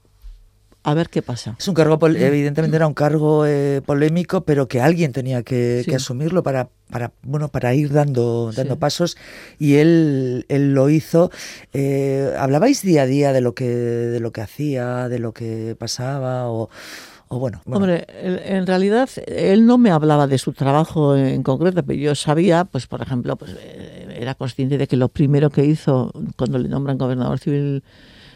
[0.83, 1.55] a ver qué pasa.
[1.59, 6.41] Es un cargo, evidentemente era un cargo eh, polémico, pero que alguien tenía que, asumirlo
[6.41, 9.15] para, para, bueno, para ir dando, dando pasos.
[9.59, 11.29] Y él, él lo hizo.
[11.73, 15.75] Eh, ¿Hablabais día a día de lo que, de lo que hacía, de lo que
[15.77, 16.69] pasaba o,
[17.33, 21.97] o bueno, Hombre, en realidad él no me hablaba de su trabajo en concreto, pero
[21.97, 26.11] yo sabía, pues por ejemplo, pues eh, era consciente de que lo primero que hizo
[26.35, 27.83] cuando le nombran gobernador civil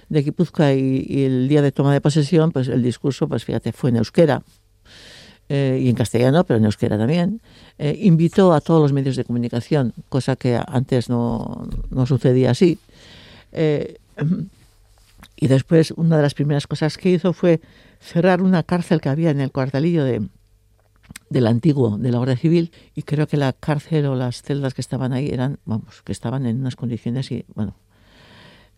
[0.09, 3.89] de Guipúzcoa y, el día de toma de posesión, pues el discurso, pues fíjate, fue
[3.89, 4.43] en euskera.
[5.47, 7.39] Eh, y en castellano, pero en euskera también,
[7.77, 12.79] eh, invitó a todos los medios de comunicación, cosa que antes no, no sucedía así.
[13.51, 13.97] Eh,
[15.35, 17.61] y después una de las primeras cosas que hizo fue
[17.99, 20.27] cerrar una cárcel que había en el cuartelillo de,
[21.29, 24.81] del antiguo, de la Guardia Civil, y creo que la cárcel o las celdas que
[24.81, 27.75] estaban ahí eran, vamos, que estaban en unas condiciones y, bueno,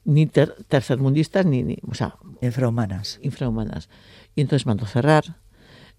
[0.07, 3.19] ni tercermundistas ni, o sea, infrahumanas.
[3.21, 3.89] Infrahumanas.
[4.35, 5.35] Y entonces mandó cerrar.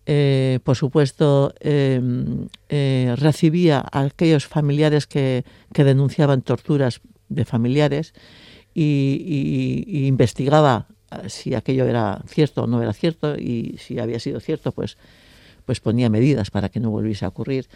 [0.07, 5.45] Eh, por supuesto, em, eh, recibía a aquellos familiares que,
[5.75, 8.15] que, denunciaban torturas de familiares
[8.73, 14.41] y, investigaba eh, si aquello era cierto o no era cierto y si había sido
[14.41, 14.97] cierto, pues,
[15.67, 17.69] pues ponía medidas para que no volviese a ocurrir.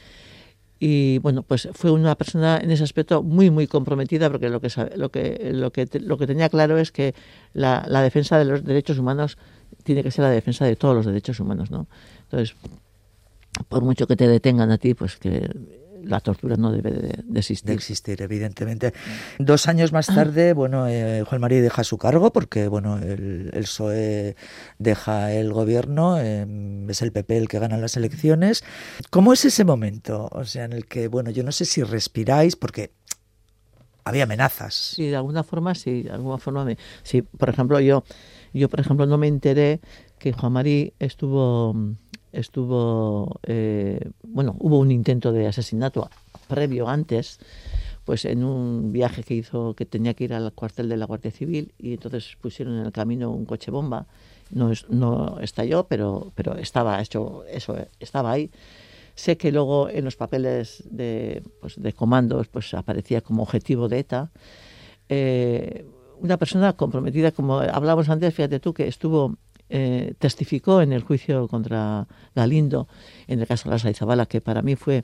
[0.84, 4.68] Y bueno, pues fue una persona en ese aspecto muy, muy comprometida porque lo que,
[4.96, 7.14] lo que, lo que, lo que tenía claro es que
[7.52, 9.38] la, la defensa de los derechos humanos
[9.84, 11.86] tiene que ser la defensa de todos los derechos humanos, ¿no?
[12.22, 12.56] Entonces,
[13.68, 15.48] por mucho que te detengan a ti, pues que
[16.04, 17.68] la tortura no debe de, existir.
[17.68, 18.92] De existir, evidentemente.
[19.38, 23.62] Dos años más tarde, bueno, eh, Juan María deja su cargo porque, bueno, el, el
[23.62, 24.36] PSOE
[24.78, 28.64] deja el gobierno, em, es el PP el que gana las elecciones.
[29.10, 30.28] ¿Cómo es ese momento?
[30.32, 32.92] O sea, en el que, bueno, yo no sé si respiráis, porque
[34.04, 34.74] había amenazas.
[34.74, 36.76] Sí, de alguna forma sí, de alguna forma me...
[37.02, 38.04] Sí, por ejemplo, yo,
[38.52, 39.80] yo por ejemplo, no me enteré
[40.18, 41.74] que Juan María estuvo
[42.32, 46.08] estuvo, eh, bueno, hubo un intento de asesinato
[46.48, 47.38] previo antes,
[48.04, 51.30] pues en un viaje que hizo, que tenía que ir al cuartel de la Guardia
[51.30, 54.06] Civil y entonces pusieron en el camino un coche bomba.
[54.50, 58.50] No, no estalló, pero, pero estaba hecho, eso estaba ahí.
[59.14, 63.98] Sé que luego en los papeles de, pues, de comandos pues aparecía como objetivo de
[64.00, 64.30] ETA.
[65.08, 65.86] Eh,
[66.18, 69.36] una persona comprometida, como hablábamos antes, fíjate tú, que estuvo
[69.74, 72.88] eh, testificó en el juicio contra Galindo,
[73.26, 75.02] en el caso de la Saizabala, que para mí fue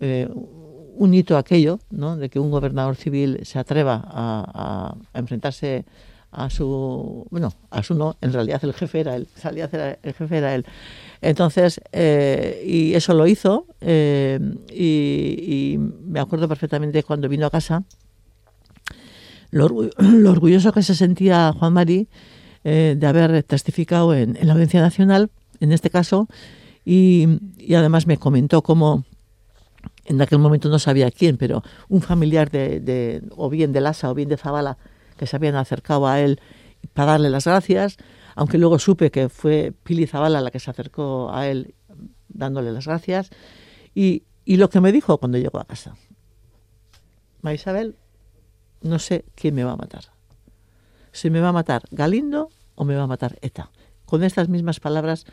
[0.00, 2.16] eh, un hito aquello, ¿no?
[2.16, 5.84] de que un gobernador civil se atreva a, enfrentarse
[6.32, 9.70] a su, bueno, a su no, en realidad el jefe era él, salía
[10.02, 10.66] el jefe era él.
[11.20, 17.84] Entonces, eh, y eso lo hizo, y, me acuerdo perfectamente cuando vino a casa,
[19.52, 22.08] lo, lo orgulloso que se sentía Juan Mari
[22.64, 26.28] eh, de haber testificado en, la Audiencia Nacional, en este caso,
[26.84, 27.26] y,
[27.74, 29.04] además me comentó cómo
[30.04, 34.14] en aquel momento no sabía quién, pero un familiar de, o bien de Lasa o
[34.14, 34.78] bien de Zabala
[35.16, 36.40] que se habían acercado a él
[36.92, 37.96] para darle las gracias,
[38.36, 41.74] aunque luego supe que fue Pili Zabala la que se acercó a él
[42.28, 43.30] dándole las gracias,
[43.94, 45.96] y, y lo que me dijo cuando llegó a casa,
[47.40, 47.96] Ma Isabel,
[48.82, 50.11] no sé quién me va a matar
[51.12, 53.70] si me va a matar Galindo o me va a matar ETA.
[54.06, 55.26] Con estas mismas palabras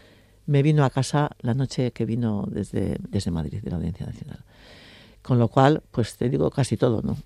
[0.46, 4.40] me vino a casa la noche que vino desde, desde Madrid, de la Audiencia Nacional.
[5.22, 7.18] Con lo cual, pues te digo casi todo, ¿no?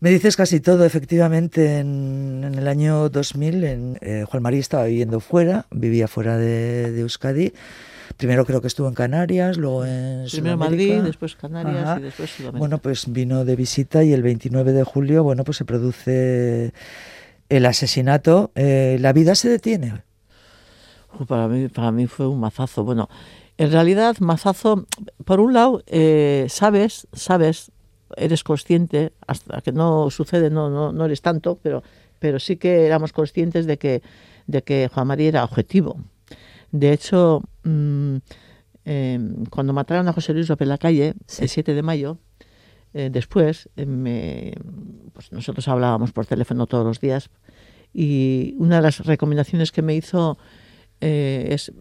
[0.00, 5.20] Me dices casi todo, efectivamente, en, el año 2000 en, eh, Juan María estaba viviendo
[5.20, 7.52] fuera, vivía fuera de, de, Euskadi.
[8.16, 12.58] Primero creo que estuvo en Canarias, luego en Primero Madrid, después Canarias y después Sudamérica.
[12.58, 16.72] Bueno, pues vino de visita y el 29 de julio, bueno, pues se produce
[17.48, 18.50] el asesinato.
[18.54, 20.02] Eh, ¿La vida se detiene?
[21.26, 22.84] para, mí, para mí fue un mazazo.
[22.84, 23.08] Bueno,
[23.58, 24.86] en realidad, mazazo,
[25.24, 27.70] por un lado, eh, sabes, sabes,
[28.16, 31.82] eres consciente, hasta que no sucede, no, no, no eres tanto, pero,
[32.18, 34.02] pero sí que éramos conscientes de que,
[34.46, 35.98] de que Juan María era objetivo.
[36.72, 38.16] De hecho, mm,
[38.84, 42.18] em, cuando mataron a José Luis López la calle, el 7 de mayo,
[42.92, 44.54] eh, después, eh,
[45.12, 47.30] pues nosotros hablábamos por teléfono todos los días
[47.92, 50.38] y una de las recomendaciones que me hizo
[51.00, 51.72] eh, es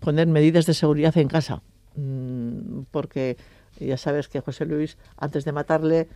[0.00, 1.62] poner medidas de seguridad en casa,
[1.94, 3.36] mm, porque
[3.78, 6.08] ya sabes que José Luis, antes de matarle,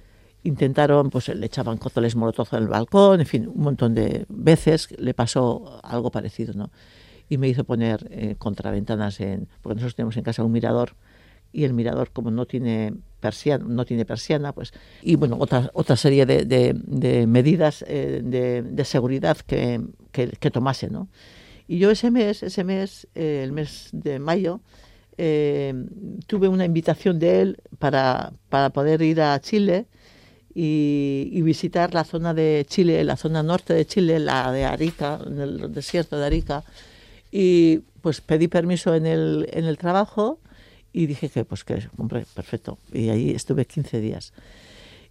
[0.42, 4.88] intentaron, pues le echaban cózoles molotov en el balcón, en fin, un montón de veces
[4.98, 6.70] le pasó algo parecido, ¿no?
[7.30, 10.96] Y me hizo poner eh, contraventanas en porque nosotros tenemos en casa un mirador
[11.52, 15.96] y el mirador como no tiene persiana, no tiene persiana pues y bueno otra otra
[15.96, 21.08] serie de, de, medidas eh, de, de, seguridad que, que, tomase no
[21.68, 24.60] y yo ese mes ese mes eh, el mes de mayo
[26.26, 29.86] tuve una invitación de él para, para poder ir a Chile
[30.54, 35.20] y, y, visitar la zona de Chile, la zona norte de Chile, la de Arica,
[35.26, 36.64] en el desierto de Arica,
[37.30, 40.38] y pues pedí permiso en el, en el trabajo
[40.92, 42.78] y dije que, pues que, hombre, perfecto.
[42.92, 44.32] Y ahí estuve 15 días.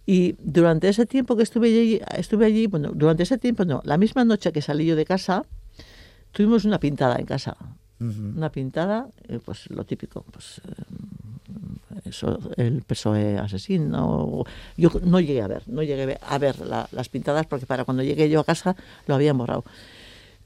[0.06, 3.96] Y durante ese tiempo que estuve allí, estuve allí, bueno, durante ese tiempo no, la
[3.96, 5.44] misma noche que salí yo de casa,
[6.32, 7.56] tuvimos una pintada en casa.
[8.00, 14.42] Una pintada, eh, pues lo típico, pues eh, eso, el PSOE asesino.
[14.78, 18.30] Yo no llegué a ver, no llegué a ver las pintadas porque para cuando llegué
[18.30, 18.74] yo a casa
[19.06, 19.64] lo habían borrado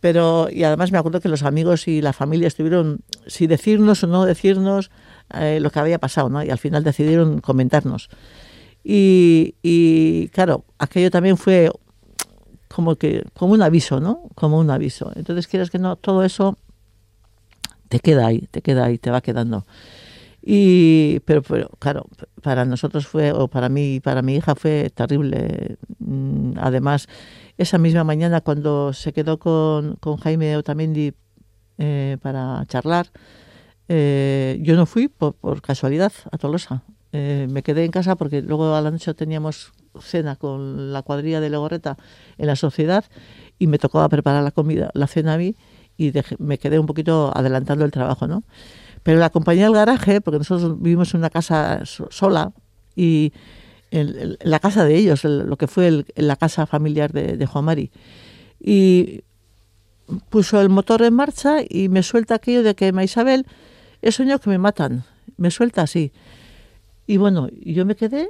[0.05, 4.07] pero y además me acuerdo que los amigos y la familia estuvieron si decirnos o
[4.07, 4.91] no decirnos
[5.33, 6.45] eh, lo que había pasado, ¿no?
[6.45, 8.11] Y al final decidieron comentarnos.
[8.85, 11.71] Y, y, claro, aquello también fue
[12.69, 14.29] como que como un aviso, ¿no?
[14.35, 15.11] Como un aviso.
[15.17, 16.59] Entonces quieres que no, todo eso
[17.89, 19.65] te queda ahí, te queda ahí, te va quedando.
[20.43, 22.05] Y pero, pero claro,
[22.43, 25.79] para nosotros fue o para mí para mi hija fue terrible.
[25.99, 27.09] mm, además,
[27.59, 31.13] esa misma mañana cuando se quedó con, con Jaime Otamendi
[31.79, 33.11] eh, para charlar,
[33.89, 36.83] eh, yo no fui por, por casualidad a Tolosa.
[37.13, 41.41] Eh, me quedé en casa porque luego a la noche teníamos cena con la cuadrilla
[41.41, 41.97] de Legorreta
[42.39, 43.05] en la sociedad
[43.57, 45.55] y me tocó preparar la comida, la cena a mí
[45.97, 48.43] y me quedé un poquito adelantando el trabajo, ¿no?
[49.05, 52.53] Pero la compañía del garaje, porque nosotros vivimos en una casa sola
[52.97, 53.33] y
[53.91, 57.91] en, la casa de ellos, lo que fue la casa familiar de, Juan Mari.
[58.61, 59.23] Y
[60.29, 63.47] puso el motor en marcha y me suelta aquello de que, Isabel,
[64.03, 65.05] he soñado que me matan.
[65.37, 66.13] Me suelta así.
[67.07, 68.29] Y bueno, yo me quedé,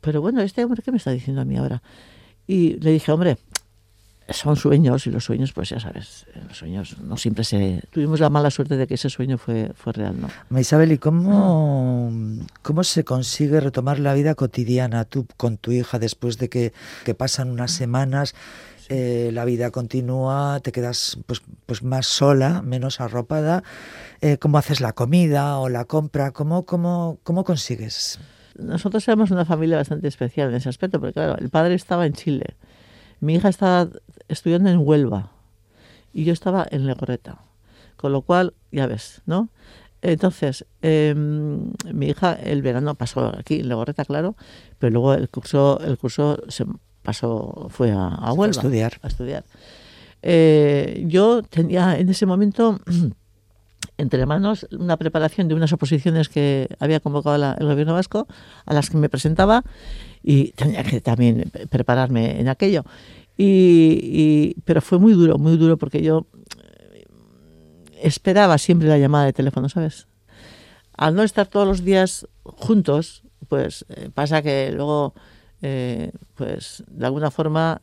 [0.00, 1.82] pero bueno, este hombre, ¿qué me está diciendo a mí ahora?
[2.46, 3.38] Y le dije, hombre,
[4.28, 7.82] son sueños y los sueños, pues ya sabes, los sueños no siempre se...
[7.90, 10.58] Tuvimos la mala suerte de que ese sueño fue, fue real, ¿no?
[10.58, 12.10] Isabel, ¿y cómo,
[12.62, 16.72] cómo se consigue retomar la vida cotidiana tú con tu hija después de que,
[17.04, 18.34] que pasan unas semanas?
[18.88, 23.62] Eh, la vida continúa, te quedas pues, pues más sola, menos arropada.
[24.20, 26.32] Eh, ¿Cómo haces la comida o la compra?
[26.32, 28.18] ¿Cómo, cómo, ¿Cómo consigues?
[28.58, 32.12] Nosotros éramos una familia bastante especial en ese aspecto, porque claro, el padre estaba en
[32.12, 32.56] Chile
[33.22, 33.88] mi hija estaba
[34.26, 35.30] estudiando en Huelva
[36.12, 37.38] y yo estaba en Legorreta.
[37.96, 39.48] Con lo cual, ya ves, ¿no?
[40.02, 44.34] Entonces, em, mi hija el verano pasó aquí en Legorreta, claro,
[44.80, 46.66] pero luego el curso, el curso se
[47.02, 48.60] pasó, fue a, Huelva.
[48.60, 48.98] A estudiar.
[49.02, 49.44] A estudiar.
[50.22, 52.80] Eh, yo tenía en ese momento
[53.98, 58.26] entre manos una preparación de unas oposiciones que había convocado el gobierno vasco,
[58.66, 59.62] a las que me presentaba
[60.22, 62.84] y tenía que también prepararme en aquello.
[63.36, 66.26] Y, pero fue muy duro, muy duro porque yo
[66.62, 67.04] eh,
[68.02, 70.06] esperaba siempre la llamada de teléfono, ¿sabes?
[70.96, 75.14] Al no estar todos los días juntos, pues eh, pasa que luego,
[75.62, 77.80] eh, pues de alguna forma,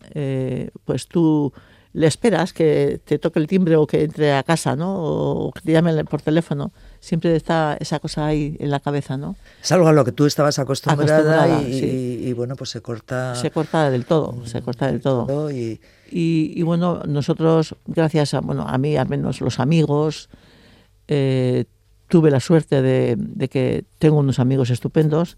[0.85, 1.51] pues tú
[1.93, 4.95] le esperas que te toque el timbre o que entre a casa, ¿no?
[4.97, 6.71] O que te llamen por teléfono.
[6.99, 9.35] Siempre está esa cosa ahí en la cabeza, ¿no?
[9.61, 13.35] Es algo a lo que tú estabas acostumbrada, y, bueno, pues se corta...
[13.35, 15.51] Se corta del todo, se corta del todo.
[15.51, 15.79] y...
[16.11, 20.29] Y, bueno, nosotros, gracias a, bueno, a mí, al menos los amigos,
[21.07, 21.65] eh,
[22.07, 25.37] tuve la suerte de, de que tengo unos amigos estupendos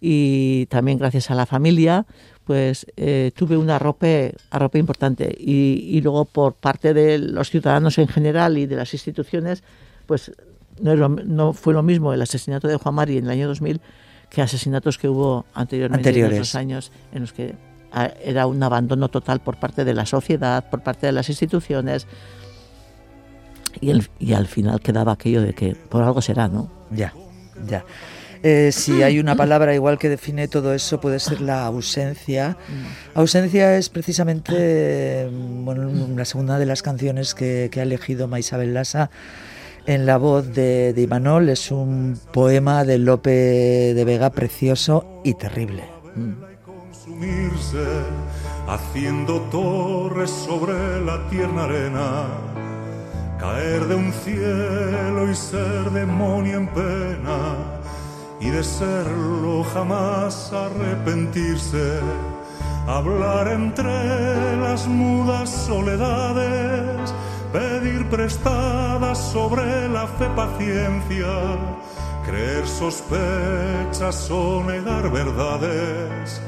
[0.00, 2.06] y también gracias a la familia,
[2.46, 5.36] pues eh, tuve un arrope, arrope importante.
[5.38, 9.64] Y, luego por parte de los ciudadanos en general y de las instituciones,
[10.06, 10.30] pues
[10.80, 13.80] no, no fue lo mismo el asesinato de Juan Mari en el año 2000
[14.30, 17.54] que asesinatos que hubo anteriormente en otros años en los que
[17.92, 22.06] ah, era un abandono total por parte de la sociedad, por parte de las instituciones.
[23.80, 26.70] Y, y al final quedaba aquello de que por algo será, ¿no?
[26.90, 27.12] Ya,
[27.68, 27.84] ya.
[28.42, 32.56] Eh, si hay una palabra igual que define todo eso, puede ser la ausencia.
[32.68, 33.18] Mm.
[33.18, 39.10] Ausencia es precisamente bueno, la segunda de las canciones que, ha elegido Maisabel Lassa
[39.86, 41.48] en la voz de, de Imanol.
[41.48, 43.30] Es un poema de Lope
[43.94, 45.84] de Vega precioso y terrible.
[48.68, 52.26] haciendo torres sobre la tierna arena,
[53.38, 57.75] caer de un cielo y ser demonio en pena
[58.40, 62.00] y de serlo jamás arrepentirse,
[62.86, 67.14] hablar entre las mudas soledades,
[67.52, 71.26] pedir prestadas sobre la fe paciencia,
[72.26, 76.40] creer sospechas o negar verdades,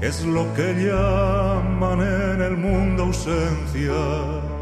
[0.00, 4.55] es lo que llaman en el mundo ausencia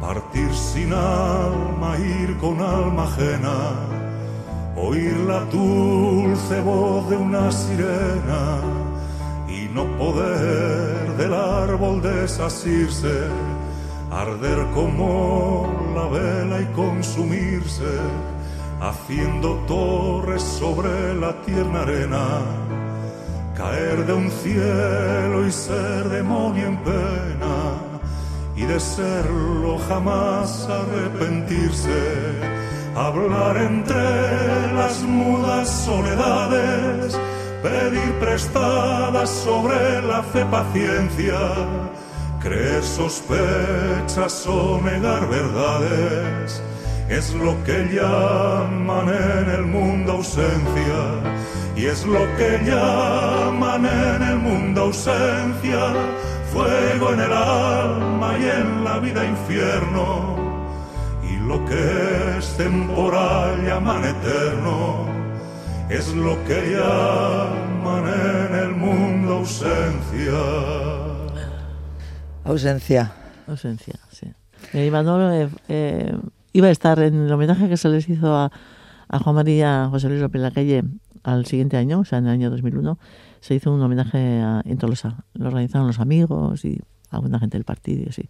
[0.00, 3.58] partir sin alma, ir con alma ajena,
[4.76, 8.60] oír la dulce voz de una sirena
[9.48, 13.28] y no poder del árbol desasirse,
[14.10, 17.98] arder como la vela y consumirse,
[18.80, 22.68] haciendo torres sobre la tierna arena
[23.58, 27.37] caer de un cielo y ser demonio en pena
[28.58, 32.02] y de serlo jamás arrepentirse,
[32.96, 37.16] hablar entre las mudas soledades,
[37.62, 41.38] pedir prestadas sobre la fe paciencia,
[42.40, 46.60] creer sospechas o negar verdades,
[47.08, 51.00] es lo que llaman en el mundo ausencia.
[51.76, 55.94] Y es lo que llaman en el mundo ausencia,
[56.52, 60.36] fuego en el alma y en la vida infierno
[61.22, 65.06] y lo que es temporal llaman eterno
[65.90, 70.38] es lo que llaman en el mundo ausencia.
[72.44, 73.12] Ausencia.
[73.46, 74.32] Ausencia, sí.
[74.72, 76.16] Eh, Imanol eh,
[76.52, 78.50] iba a estar en el homenaje que se les hizo a,
[79.08, 80.84] a Juan María José Luis López Calle
[81.22, 82.98] al siguiente año, o sea, en el año 2001,
[83.40, 85.24] se hizo un homenaje a, en Tolosa.
[85.34, 86.80] Lo organizaron los amigos y
[87.10, 88.28] alguna gente del partido y así.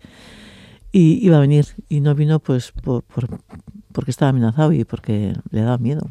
[0.92, 3.28] Y iba a venir y no vino pues por, por,
[3.92, 6.10] porque estaba amenazado y porque le daba miedo.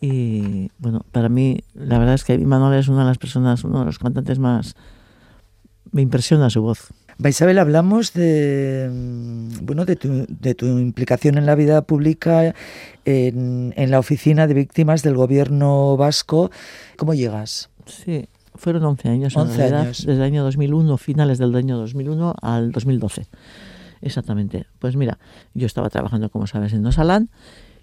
[0.00, 3.80] Y bueno, para mí la verdad es que Manuel es una de las personas, uno
[3.80, 4.74] de los cantantes más...
[5.92, 6.88] Me impresiona su voz.
[7.30, 12.54] Isabel, hablamos de, mm, bueno, de tu, de tu implicación en la vida pública
[13.04, 16.50] en, en, la oficina de víctimas del gobierno vasco.
[16.96, 17.70] ¿Cómo llegas?
[17.86, 19.36] Sí, fueron 11 años.
[19.36, 19.98] 11 en realidad, años.
[20.06, 23.26] Desde el año 2001, finales del año 2001 al 2012.
[24.00, 24.66] Exactamente.
[24.78, 25.18] Pues mira,
[25.54, 27.30] yo estaba trabajando, como sabes, en Nosalán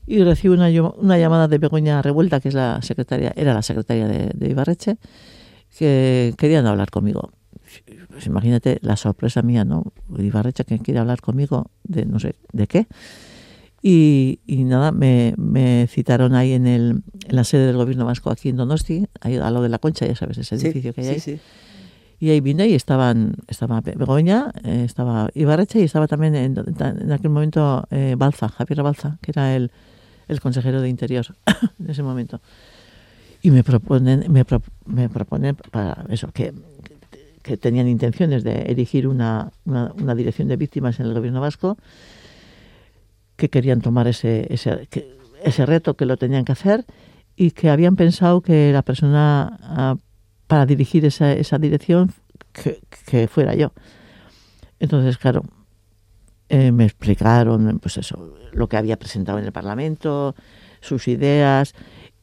[0.05, 4.07] y recibo una, una llamada de Begoña Revuelta, que es la secretaria, era la secretaria
[4.07, 4.97] de, de Ibarreche,
[5.77, 7.31] que querían hablar conmigo
[8.09, 9.93] pues imagínate la sorpresa mía, ¿no?
[10.17, 12.87] Ibarrecha que quiere hablar conmigo de no sé de qué.
[13.81, 18.29] Y, y nada, me, me, citaron ahí en, el, en la sede del gobierno vasco
[18.29, 21.01] aquí en Donosti, ahí a lo de la Concha, ya sabes, ese edificio sí, que
[21.01, 21.19] hay ahí.
[21.19, 21.39] Sí, sí.
[22.19, 27.11] Y ahí vine y estaban, estaba Begoña, eh, estaba Ibarrecha y estaba también en, en
[27.13, 29.71] aquel momento eh, Balza, Javier Balza, que era el,
[30.27, 31.25] el consejero de Interior
[31.79, 32.41] en ese momento.
[33.41, 36.53] Y me proponen, me, pro, me proponen para eso, que,
[37.41, 41.77] que tenían intenciones de erigir una, una, dirección de víctimas en el gobierno vasco,
[43.35, 44.87] que querían tomar ese, ese,
[45.43, 46.85] ese reto, que lo tenían que hacer
[47.35, 49.99] y que habían pensado que la persona uh,
[50.47, 52.11] para dirigir esa, esa dirección
[52.51, 53.71] que, que, fuera yo.
[54.79, 55.43] Entonces, claro,
[56.49, 60.35] eh, me explicaron pues eso, lo que había presentado en el Parlamento,
[60.81, 61.75] sus ideas,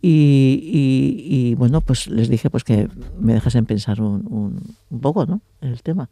[0.02, 2.88] y, y, y, bueno, pues les dije pues que
[3.18, 5.40] me dejasen pensar un, un, un poco, ¿no?
[5.60, 6.08] El tema.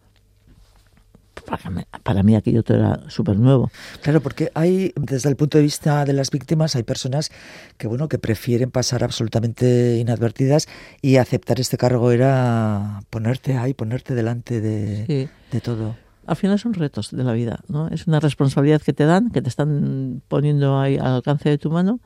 [1.46, 3.70] Para, mí, para mí aquello todo era súper nuevo.
[4.02, 7.30] Claro, porque hay, desde el punto de vista de las víctimas, hay personas
[7.76, 10.68] que, bueno, que prefieren pasar absolutamente inadvertidas
[11.02, 15.28] y aceptar este cargo era ponerte ahí, ponerte delante de, sí.
[15.52, 17.88] de todo al final son retos de la vida, ¿no?
[17.88, 21.70] Es una responsabilidad que te dan, que te están poniendo ahí al alcance de tu
[21.70, 22.00] mano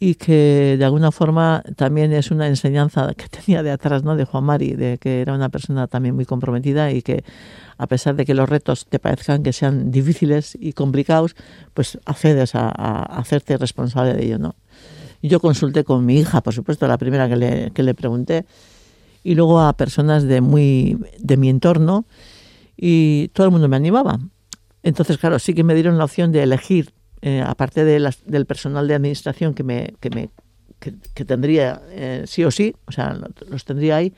[0.00, 4.16] y que de alguna forma también es una enseñanza que tenía de atrás, ¿no?
[4.16, 7.24] De Juan Mari, de que era una persona también muy comprometida y que
[7.78, 11.34] a pesar de que los retos te parezcan que sean difíciles y complicados,
[11.74, 14.54] pues accedes a, a hacerte responsable de ello, ¿no?
[15.22, 18.44] Yo consulté con mi hija, por supuesto, la primera que le, que le pregunté,
[19.22, 22.04] y luego a personas de muy de mi entorno,
[22.76, 24.20] y todo el mundo me animaba.
[24.82, 26.92] Entonces, claro, sí que me dieron la opción de elegir,
[27.26, 30.28] eh, aparte de las, del personal de administración que me, que me
[30.78, 33.18] que, que tendría eh, sí o sí, o sea,
[33.48, 34.12] los tendría ahí,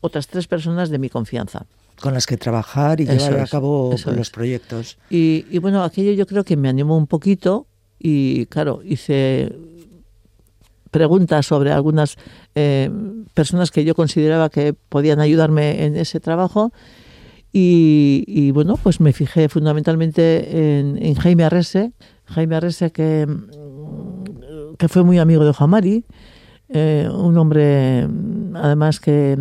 [0.00, 1.66] otras tres personas de mi confianza.
[2.00, 4.96] Con las que trabajar y Eso llevar a cabo eso los proyectos.
[5.10, 7.66] Y, y bueno, aquello yo creo que me animó un poquito
[7.98, 9.52] y claro, hice
[10.90, 12.16] preguntas sobre algunas
[12.54, 12.90] eh,
[13.34, 16.72] personas que yo consideraba que podían ayudarme en ese trabajo
[17.52, 21.92] y, y, bueno, pues me fijé fundamentalmente en, en Jaime Arrese,
[22.28, 23.26] Jaime Arrese que,
[24.78, 26.04] que fue muy amigo de Juan Mari,
[26.68, 28.06] eh, un hombre
[28.54, 29.38] además que,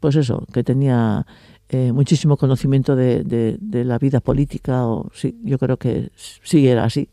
[0.00, 1.26] pues eso, que tenía
[1.68, 6.66] eh, muchísimo conocimiento de, de, de, la vida política, o sí, yo creo que sí
[6.66, 7.08] era así.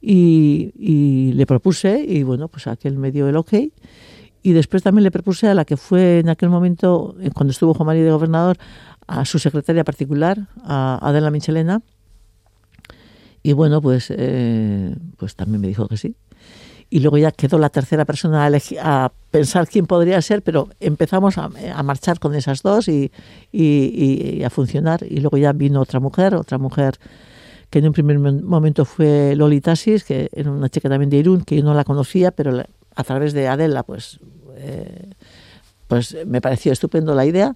[0.00, 3.52] Y, y le propuse, y bueno, pues aquel me dio el ok.
[4.42, 7.74] Y después también le propuse a la que fue en aquel momento, eh, cuando estuvo
[7.74, 8.58] Juan Mari de gobernador,
[9.06, 11.82] a su secretaria particular, a Adela Michelena.
[13.44, 16.16] Y bueno, pues, eh, pues también me dijo que sí.
[16.88, 21.50] Y luego ya quedó la tercera persona a, pensar quién podría ser, pero empezamos a,
[21.74, 23.12] a marchar con esas dos y,
[23.52, 25.02] y, y, a funcionar.
[25.08, 26.98] Y luego ya vino otra mujer, otra mujer
[27.68, 31.42] que en un primer momento fue Loli Tassis, que era una chica también de Irún,
[31.42, 32.62] que yo no la conocía, pero
[32.94, 34.20] a través de Adela, pues,
[34.56, 35.10] eh,
[35.86, 37.54] pues me pareció estupendo la idea.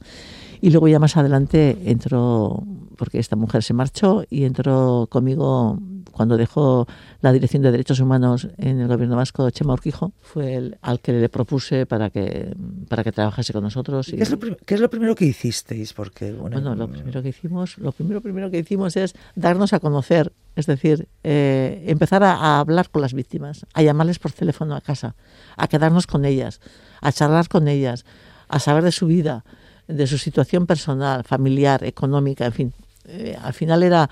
[0.60, 2.62] Y luego ya más adelante entró,
[2.96, 5.78] porque esta mujer se marchó y entró conmigo
[6.18, 6.88] cuando dejó
[7.20, 11.12] la Dirección de Derechos Humanos en el Gobierno Vasco, Chema Urquijo, fue el al que
[11.12, 12.56] le propuse para que,
[12.88, 14.08] para que trabajase con nosotros.
[14.08, 15.92] ¿Qué, es lo, qué es lo primero que hicisteis?
[15.92, 20.32] Porque, bueno, lo primero que hicimos, lo primero, primero que hicimos es darnos a conocer,
[20.56, 24.80] es decir, eh, empezar a, a hablar con las víctimas, a llamarles por teléfono a
[24.80, 25.14] casa,
[25.56, 26.60] a quedarnos con ellas,
[27.00, 28.04] a charlar con ellas,
[28.48, 29.44] a saber de su vida,
[29.88, 32.72] de su situación personal, familiar, económica, en fin.
[33.06, 34.08] Eh, al final era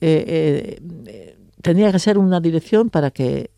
[0.00, 3.50] eh, eh, tenía que ser una dirección para que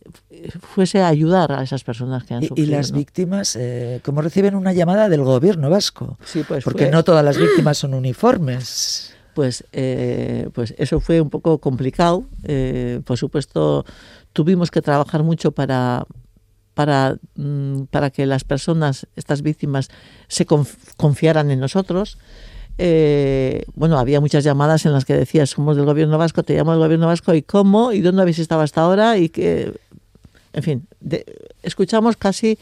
[0.60, 2.68] fuese a ayudar a esas personas que han sufrido.
[2.68, 6.18] Y las víctimas, eh, ¿cómo reciben una llamada del gobierno vasco?
[6.24, 9.10] Sí, pues Porque fue, no todas las víctimas son uniformes.
[9.34, 12.22] Pues, eh, pues eso fue un poco complicado.
[12.44, 13.84] Eh, por supuesto,
[14.32, 16.06] tuvimos que trabajar mucho para,
[16.74, 19.88] para, mm, para que las personas, estas víctimas,
[20.28, 22.18] se conf confiaran en nosotros.
[22.76, 26.72] Eh, bueno, había muchas llamadas en las que decías, somos del gobierno vasco, te llamo
[26.72, 27.92] del gobierno vasco, ¿y cómo?
[27.92, 29.16] ¿Y dónde habéis estado hasta ahora?
[29.16, 29.72] Y que,
[30.52, 31.24] en fin, de,
[31.62, 32.58] escuchamos casi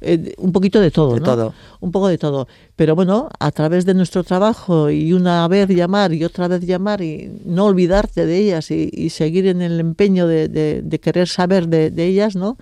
[0.00, 1.26] eh, un poquito de todo, De ¿no?
[1.26, 1.54] todo.
[1.80, 2.48] Un poco de todo.
[2.74, 7.02] Pero bueno, a través de nuestro trabajo y una vez llamar y otra vez llamar
[7.02, 12.06] y no olvidarte de ellas y, y seguir en el empeño de, querer saber de
[12.06, 12.56] ellas, ¿no?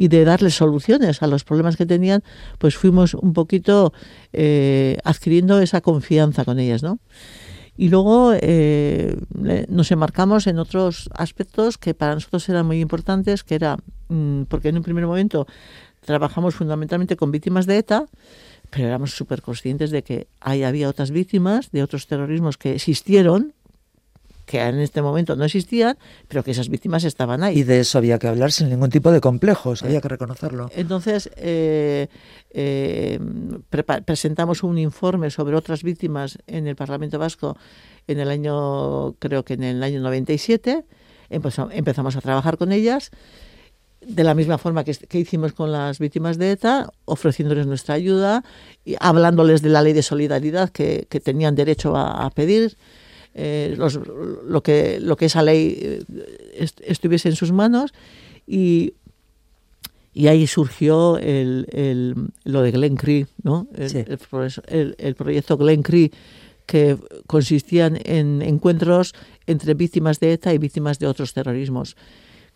[0.00, 2.22] Y de darles soluciones a los problemas que tenían,
[2.56, 3.92] pues fuimos un poquito
[4.32, 7.00] eh, adquiriendo esa confianza con ellas, ¿no?
[7.76, 9.14] Y luego eh,
[9.68, 13.76] nos enmarcamos en otros aspectos que para nosotros eran muy importantes, que era,
[14.08, 15.46] mmm, porque en un primer momento
[16.00, 18.06] trabajamos fundamentalmente con víctimas de ETA,
[18.70, 23.52] pero éramos súper conscientes de que ahí había otras víctimas de otros terrorismos que existieron,
[24.50, 25.96] que en este momento no existían,
[26.26, 27.60] pero que esas víctimas estaban ahí.
[27.60, 30.68] Y de eso había que hablar sin ningún tipo de complejos, había que reconocerlo.
[30.74, 32.08] Entonces, eh,
[32.50, 33.20] eh,
[33.70, 37.56] pre presentamos un informe sobre otras víctimas en el Parlamento Vasco
[38.08, 40.84] en el año, creo que en el año 97,
[41.28, 43.12] empezamos, empezamos a trabajar con ellas
[44.00, 48.42] de la misma forma que, que, hicimos con las víctimas de ETA, ofreciéndoles nuestra ayuda,
[48.84, 52.76] y hablándoles de la ley de solidaridad que, que tenían derecho a, a pedir,
[53.34, 53.98] eh, los,
[54.46, 56.04] lo, que, lo que esa ley eh,
[56.54, 57.92] est estuviese en sus manos
[58.46, 58.94] y,
[60.12, 62.14] y ahí surgió el, el,
[62.44, 63.68] lo de Glen Cree, ¿no?
[63.76, 64.04] el, sí.
[64.66, 66.10] el, el, proyecto Glen Cree
[66.66, 69.14] que consistían en encuentros
[69.46, 71.96] entre víctimas de ETA y víctimas de otros terrorismos,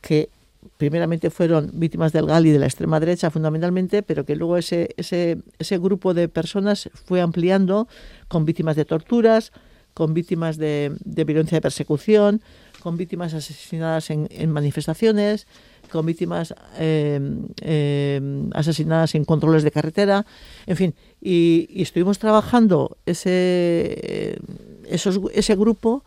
[0.01, 0.29] que
[0.77, 4.91] primeramente fueron víctimas del GAL y de la extrema derecha fundamentalmente, pero que luego ese,
[4.97, 7.89] ese, ese grupo de personas fue ampliando
[8.29, 9.53] con víctimas de torturas,
[9.95, 12.43] con víctimas de, violencia de persecución,
[12.83, 15.47] con víctimas asesinadas en, en manifestaciones,
[15.91, 20.27] con víctimas eh, asesinadas en controles de carretera,
[20.67, 24.39] en fin, y, y estuvimos trabajando ese,
[24.85, 26.03] ese grupo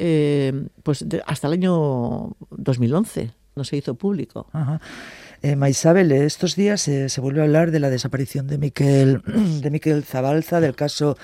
[0.00, 0.52] eh,
[0.84, 4.46] pues de, hasta el año 2011, no se hizo público.
[5.40, 9.22] Eh, Maisabel, estos días eh, se vuelve a hablar de la desaparición de Miquel,
[9.62, 11.16] de Miquel Zabalza, del caso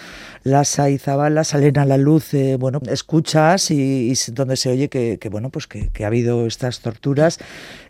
[0.45, 5.19] Lasa y Zabala, salen a la luz, eh, bueno, escuchas y, donde se oye que,
[5.31, 7.39] bueno, pues que, ha habido estas torturas.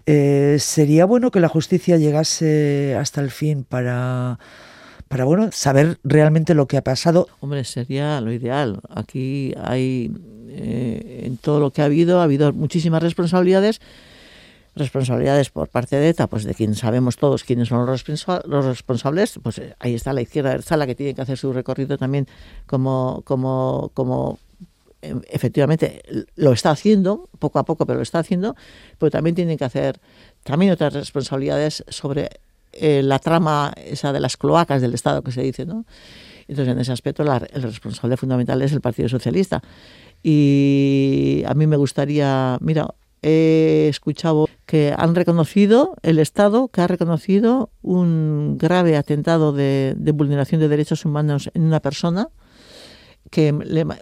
[0.07, 4.39] Eh, sería bueno que la justicia llegase hasta el fin para
[5.09, 7.29] para bueno saber realmente lo que ha pasado.
[7.41, 8.81] Hombre, sería lo ideal.
[8.89, 10.11] Aquí hay
[10.49, 13.81] eh, en todo lo que ha habido ha habido muchísimas responsabilidades
[14.77, 18.65] responsabilidades por parte de ETA, pues de quien sabemos todos quiénes son los, responsa los
[18.65, 22.27] responsables, pues eh, ahí está la izquierda sala que tiene que hacer su recorrido también
[22.67, 24.39] como, como, como
[25.03, 26.03] eh, efectivamente
[26.37, 28.57] lo está haciendo, poco a poco, pero lo está haciendo,
[28.99, 30.01] pero también tienen que hacer
[30.43, 32.31] también otras responsabilidades sobre
[32.73, 35.85] eh, la trama esa de las cloacas del Estado que se dice, ¿no?
[36.49, 39.63] Entonces, en ese aspecto, la, el responsable fundamental es el Partido Socialista.
[40.23, 42.89] Y a mí me gustaría, mira,
[43.25, 50.13] he escuchado que han reconocido, el Estado, que ha reconocido un grave atentado de, de
[50.13, 52.29] vulneración de derechos humanos en una persona,
[53.31, 53.53] que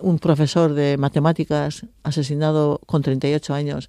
[0.03, 3.89] un profesor de matemáticas asesinado con 38 años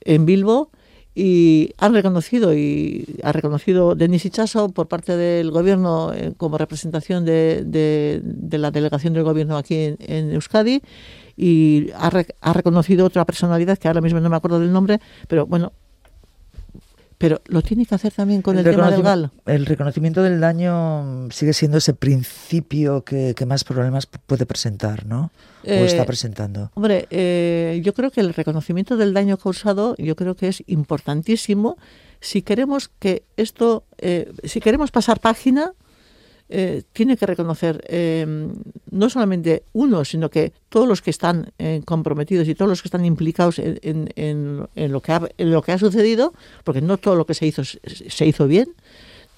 [0.00, 0.70] en Bilbo,
[1.14, 7.24] y han reconocido y ha reconocido Denis Ichaso por parte del gobierno eh, como representación
[7.24, 10.82] de, de, la delegación del gobierno aquí en Euskadi
[11.36, 15.00] y ha, re, ha, reconocido otra personalidad que ahora mismo no me acuerdo del nombre,
[15.28, 15.72] pero bueno,
[17.18, 19.30] pero lo tiene que hacer también con el, el tema del GAL.
[19.46, 25.30] El reconocimiento del daño sigue siendo ese principio que, que más problemas puede presentar, ¿no?
[25.64, 26.70] O eh, está presentando.
[26.74, 31.78] Hombre, eh, yo creo que el reconocimiento del daño causado, yo creo que es importantísimo
[32.20, 35.72] si queremos que esto, eh, si queremos pasar página,
[36.48, 38.24] eh, tiene que reconocer eh,
[38.90, 42.88] no solamente uno, sino que todos los que están eh, comprometidos y todos los que
[42.88, 46.32] están implicados en, en, en, lo que ha, en lo que ha sucedido,
[46.62, 48.68] porque no todo lo que se hizo se hizo bien,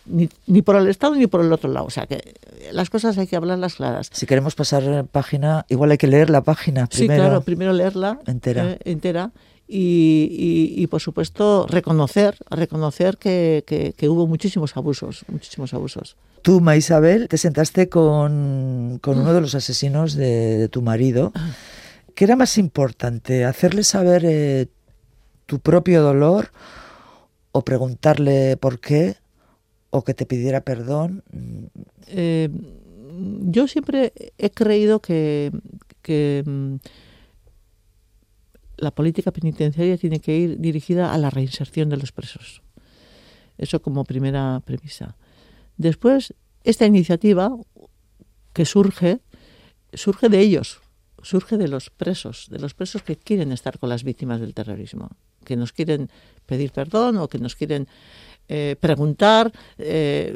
[0.05, 1.87] ni, ni, por el Estado ni por el otro lado.
[1.87, 2.35] O sea que
[2.73, 4.11] las cosas hay que hablarlas claras.
[4.13, 7.23] Si queremos pasar página, igual hay que leer la página primero.
[7.23, 8.73] Sí, claro, primero leerla entera.
[8.73, 9.31] Eh, entera
[9.69, 16.17] y, y, y, por supuesto reconocer, reconocer que, que, que, hubo muchísimos abusos, muchísimos abusos.
[16.41, 21.33] Tú, Ma Isabel, te sentaste con, con uno de los asesinos de, de, tu marido.
[22.15, 23.45] ¿Qué era más importante?
[23.45, 24.69] ¿Hacerle saber eh,
[25.45, 26.51] tu propio dolor
[27.53, 29.17] o preguntarle por qué
[29.91, 31.23] o que te pidiera perdón?
[32.07, 32.49] Eh,
[33.43, 35.53] yo siempre he creído que,
[36.03, 36.79] que
[38.79, 42.63] la política penitenciaria tiene que ir dirigida a la reinserción de los presos.
[43.59, 45.17] Eso como primera premisa.
[45.77, 47.51] Después, esta iniciativa
[48.53, 49.21] que surge,
[49.93, 50.81] surge de ellos,
[51.23, 55.11] surge de los presos, de los presos que quieren estar con las víctimas del terrorismo,
[55.45, 56.11] que nos quieren
[56.47, 57.89] pedir perdón o que nos quieren
[58.49, 60.35] eh, preguntar eh,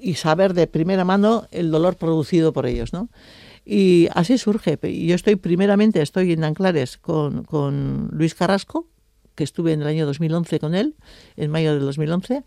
[0.00, 3.08] y saber de primera mano el dolor producido por ellos, ¿no?
[3.64, 4.78] Y así surge.
[4.82, 8.86] Yo estoy, primeramente, estoy en Anclares con, con Luis Carrasco,
[9.34, 10.94] que estuve en el año 2011 con él,
[11.36, 12.44] en mayo del 2011.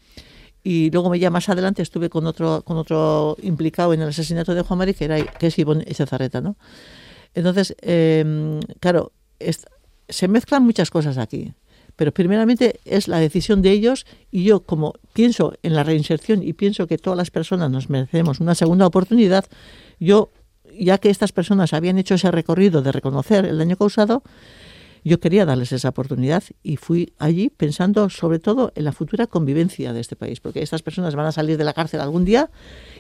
[0.64, 4.62] Y luego ya más adelante estuve con otro, con otro implicado en el asesinato de
[4.62, 6.56] Juan Mari, que, era, que es Ivonne Echezarreta, ¿no?
[7.34, 9.66] Entonces, eh, claro, es,
[10.10, 11.54] se mezclan muchas cosas aquí.
[11.96, 16.54] Pero primeramente es la decisión de ellos y yo como pienso en la reinserción y
[16.54, 19.46] pienso que todas las personas nos merecemos una segunda oportunidad,
[20.00, 20.30] yo
[20.80, 24.24] ya que estas personas habían hecho ese recorrido de reconocer el daño causado,
[25.04, 29.94] yo quería darles esa oportunidad y fui allí pensando sobre todo en la futura convivencia
[29.94, 32.50] de este país, porque estas personas van a salir de la cárcel algún día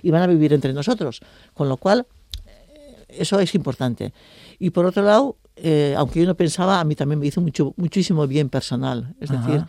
[0.01, 1.21] y van a vivir entre nosotros,
[1.53, 2.05] con lo cual
[2.45, 4.13] eh, eso es importante.
[4.59, 7.73] Y por otro lado, eh, aunque yo no pensaba, a mí también me hizo mucho,
[7.77, 9.15] muchísimo bien personal.
[9.19, 9.45] Es Ajá.
[9.45, 9.65] decir,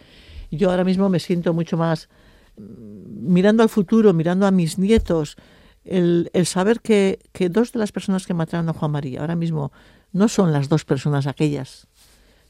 [0.50, 2.08] yo ahora mismo me siento mucho más
[2.56, 5.36] mm, mirando al futuro, mirando a mis nietos,
[5.84, 9.36] el, el saber que, que, dos de las personas que mataron a Juan María ahora
[9.36, 9.72] mismo
[10.12, 11.86] no son las dos personas aquellas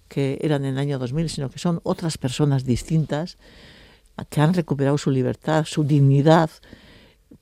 [0.09, 3.37] que eran en el año 2000, sino que son otras personas distintas
[4.31, 6.51] que han recuperado su libertad, su dignidad,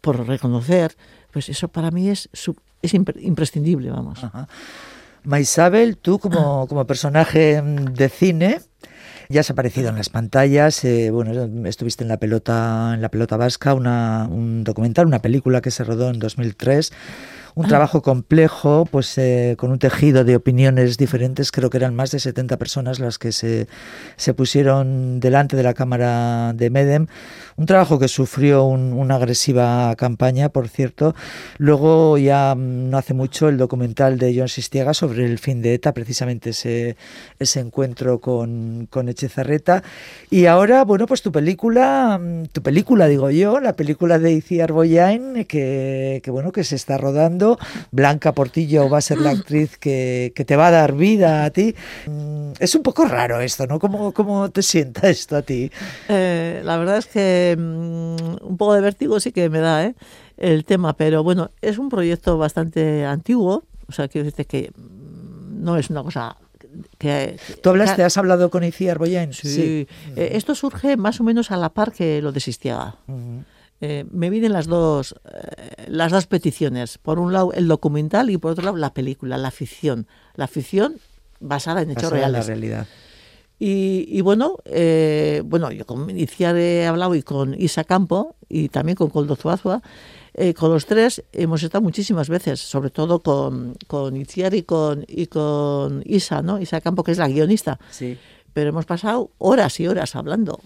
[0.00, 0.96] por reconocer,
[1.32, 2.28] pues eso para mí es,
[2.82, 4.22] es imprescindible, vamos.
[4.22, 4.48] Ajá.
[5.24, 8.60] Maisabel, tú como, como personaje de cine,
[9.28, 13.36] ya has aparecido en las pantallas, eh, bueno, estuviste en la pelota, en la pelota
[13.36, 16.92] vasca, una, un documental, una película que se rodó en 2003
[17.56, 21.50] un trabajo complejo, pues eh, con un tejido de opiniones diferentes.
[21.50, 23.66] Creo que eran más de 70 personas las que se,
[24.16, 27.06] se pusieron delante de la Cámara de Medem.
[27.56, 31.14] Un trabajo que sufrió un, una agresiva campaña, por cierto.
[31.56, 35.94] Luego, ya no hace mucho, el documental de John Sistiega sobre el fin de ETA,
[35.94, 36.98] precisamente ese,
[37.38, 39.82] ese encuentro con, con Echezarreta.
[40.28, 42.20] Y ahora, bueno, pues tu película,
[42.52, 46.98] tu película, digo yo, la película de Iciar Boyain, que, que bueno, que se está
[46.98, 47.45] rodando
[47.90, 51.50] Blanca Portillo va a ser la actriz que, que, te va a dar vida a
[51.50, 51.74] ti.
[52.06, 53.78] Mm, es un poco raro esto, ¿no?
[53.78, 55.70] ¿Cómo, cómo te sienta esto a ti?
[56.08, 58.16] Eh, la verdad es que um,
[58.48, 59.94] un poco de vértigo sí que me da ¿eh?
[60.36, 65.76] el tema, pero bueno, es un proyecto bastante antiguo, o sea, quiero decirte que no
[65.76, 66.36] es una cosa
[66.98, 69.32] que, Tú hablaste, has hablado con Iciar Boyain.
[69.32, 69.48] Sí.
[69.48, 69.88] sí.
[70.16, 72.96] Eh, esto surge más o menos a la par que lo de Sistiaga.
[73.06, 73.44] Uh -huh
[73.80, 76.98] eh, me vienen las dos, eh, las dos peticiones.
[76.98, 80.06] Por un lado el documental y por otro lado la película, la ficción.
[80.34, 80.96] La ficción
[81.40, 82.40] basada en hechos basada reales.
[82.40, 82.86] En la realidad.
[83.58, 88.68] Y, y bueno, eh, bueno, yo con Iniciar he hablado y con Isa Campo y
[88.68, 89.82] también con Coldo Zuazua.
[90.34, 95.06] Eh, con los tres hemos estado muchísimas veces, sobre todo con, con Itziar y con,
[95.08, 96.60] y con Isa, ¿no?
[96.60, 97.78] Isa Campo, que es la guionista.
[97.90, 98.18] Sí.
[98.52, 100.60] Pero hemos pasado horas y horas hablando.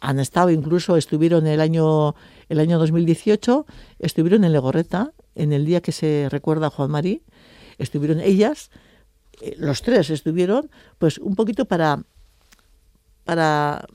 [0.00, 2.14] Han estado, incluso estuvieron el año,
[2.48, 3.66] el año 2018,
[3.98, 7.22] estuvieron en Legorreta, en el día que se recuerda a Juan Marí,
[7.78, 8.70] estuvieron ellas,
[9.40, 12.02] eh, los tres estuvieron, pues un poquito para,
[13.24, 13.86] para,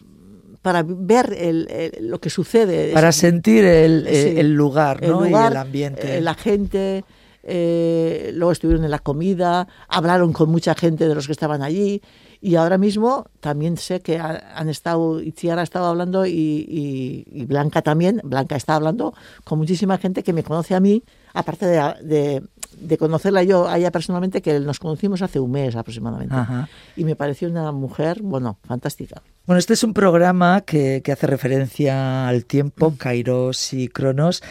[0.62, 2.92] para ver el, el, lo que sucede.
[2.94, 5.24] Para sentir el, sí, el lugar, ¿no?
[5.24, 6.18] el lugar, y el ambiente.
[6.18, 7.04] Eh, la gente,
[7.44, 12.02] eh, luego estuvieron en la comida, hablaron con mucha gente de los que estaban allí.
[12.42, 17.46] Y ahora mismo también sé que han estado, Itziar ha estado hablando y, y, y,
[17.46, 19.14] Blanca también, Blanca está hablando
[19.44, 22.44] con muchísima gente que me conoce a mí, aparte de, de,
[22.80, 26.34] de conocerla yo a ella personalmente, que nos conocimos hace un mes aproximadamente.
[26.34, 26.70] Ajá.
[26.96, 29.22] Y me pareció una mujer, bueno, fantástica.
[29.46, 34.44] Bueno, este es un programa que, que hace referencia al tiempo, Kairos y Cronos.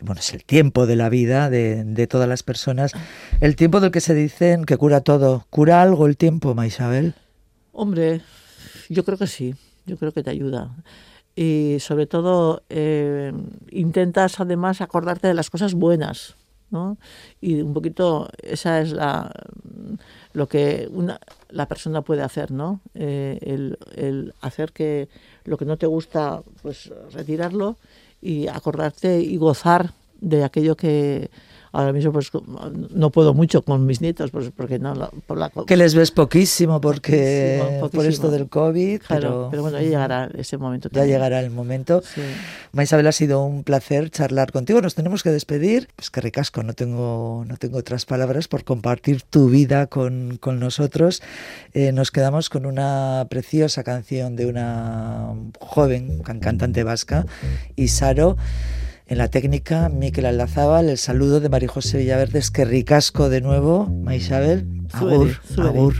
[0.00, 2.92] bueno, es el tiempo de la vida de, de, todas las personas,
[3.40, 5.46] el tiempo del que se dicen que cura todo.
[5.50, 7.14] ¿Cura algo el tiempo, Maisabel?
[7.72, 8.20] Hombre,
[8.88, 9.54] yo creo que sí,
[9.86, 10.76] yo creo que te ayuda.
[11.34, 13.32] Y sobre todo eh,
[13.70, 16.36] intentas además acordarte de las cosas buenas,
[16.70, 16.98] ¿no?
[17.40, 19.32] Y un poquito esa es la
[20.34, 21.18] lo que una,
[21.48, 22.80] la persona puede hacer, ¿no?
[22.94, 25.08] Eh, el, el hacer que
[25.44, 27.78] lo que no te gusta, pues retirarlo
[28.20, 31.30] y acordarte y gozar de aquello que
[31.72, 32.30] ahora mismo pues
[32.90, 36.80] no puedo mucho con mis nietos pues porque no por la, que les ves poquísimo
[36.80, 38.02] porque poquísimo, poquísimo.
[38.02, 41.50] por esto del covid claro, pero, pero bueno ya llegará ese momento ya llegará el
[41.50, 42.02] momento.
[42.02, 42.20] Sí.
[42.72, 44.80] Maisabel ha sido un placer charlar contigo.
[44.80, 45.88] Nos tenemos que despedir.
[45.96, 50.60] Pues que ricasco no tengo no tengo otras palabras por compartir tu vida con, con
[50.60, 51.22] nosotros.
[51.72, 57.26] Eh, nos quedamos con una preciosa canción de una joven cantante vasca
[57.76, 58.36] Isaro
[59.06, 63.86] en la técnica, Miquel Aldazábal, el saludo de María José Villaverdes, que ricasco de nuevo,
[63.86, 65.68] Maisabel, agur, zueri.
[65.68, 65.94] agur.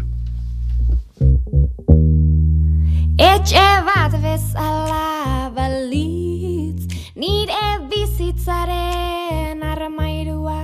[3.19, 10.63] Etxe bat bezala balitz, nire bizitzaren armairua.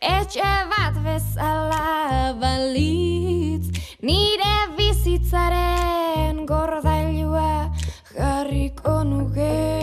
[0.00, 3.70] Etxe bat bezala balitz,
[4.02, 7.72] nire bizitzaren gordailua
[8.14, 9.77] jarriko nuke.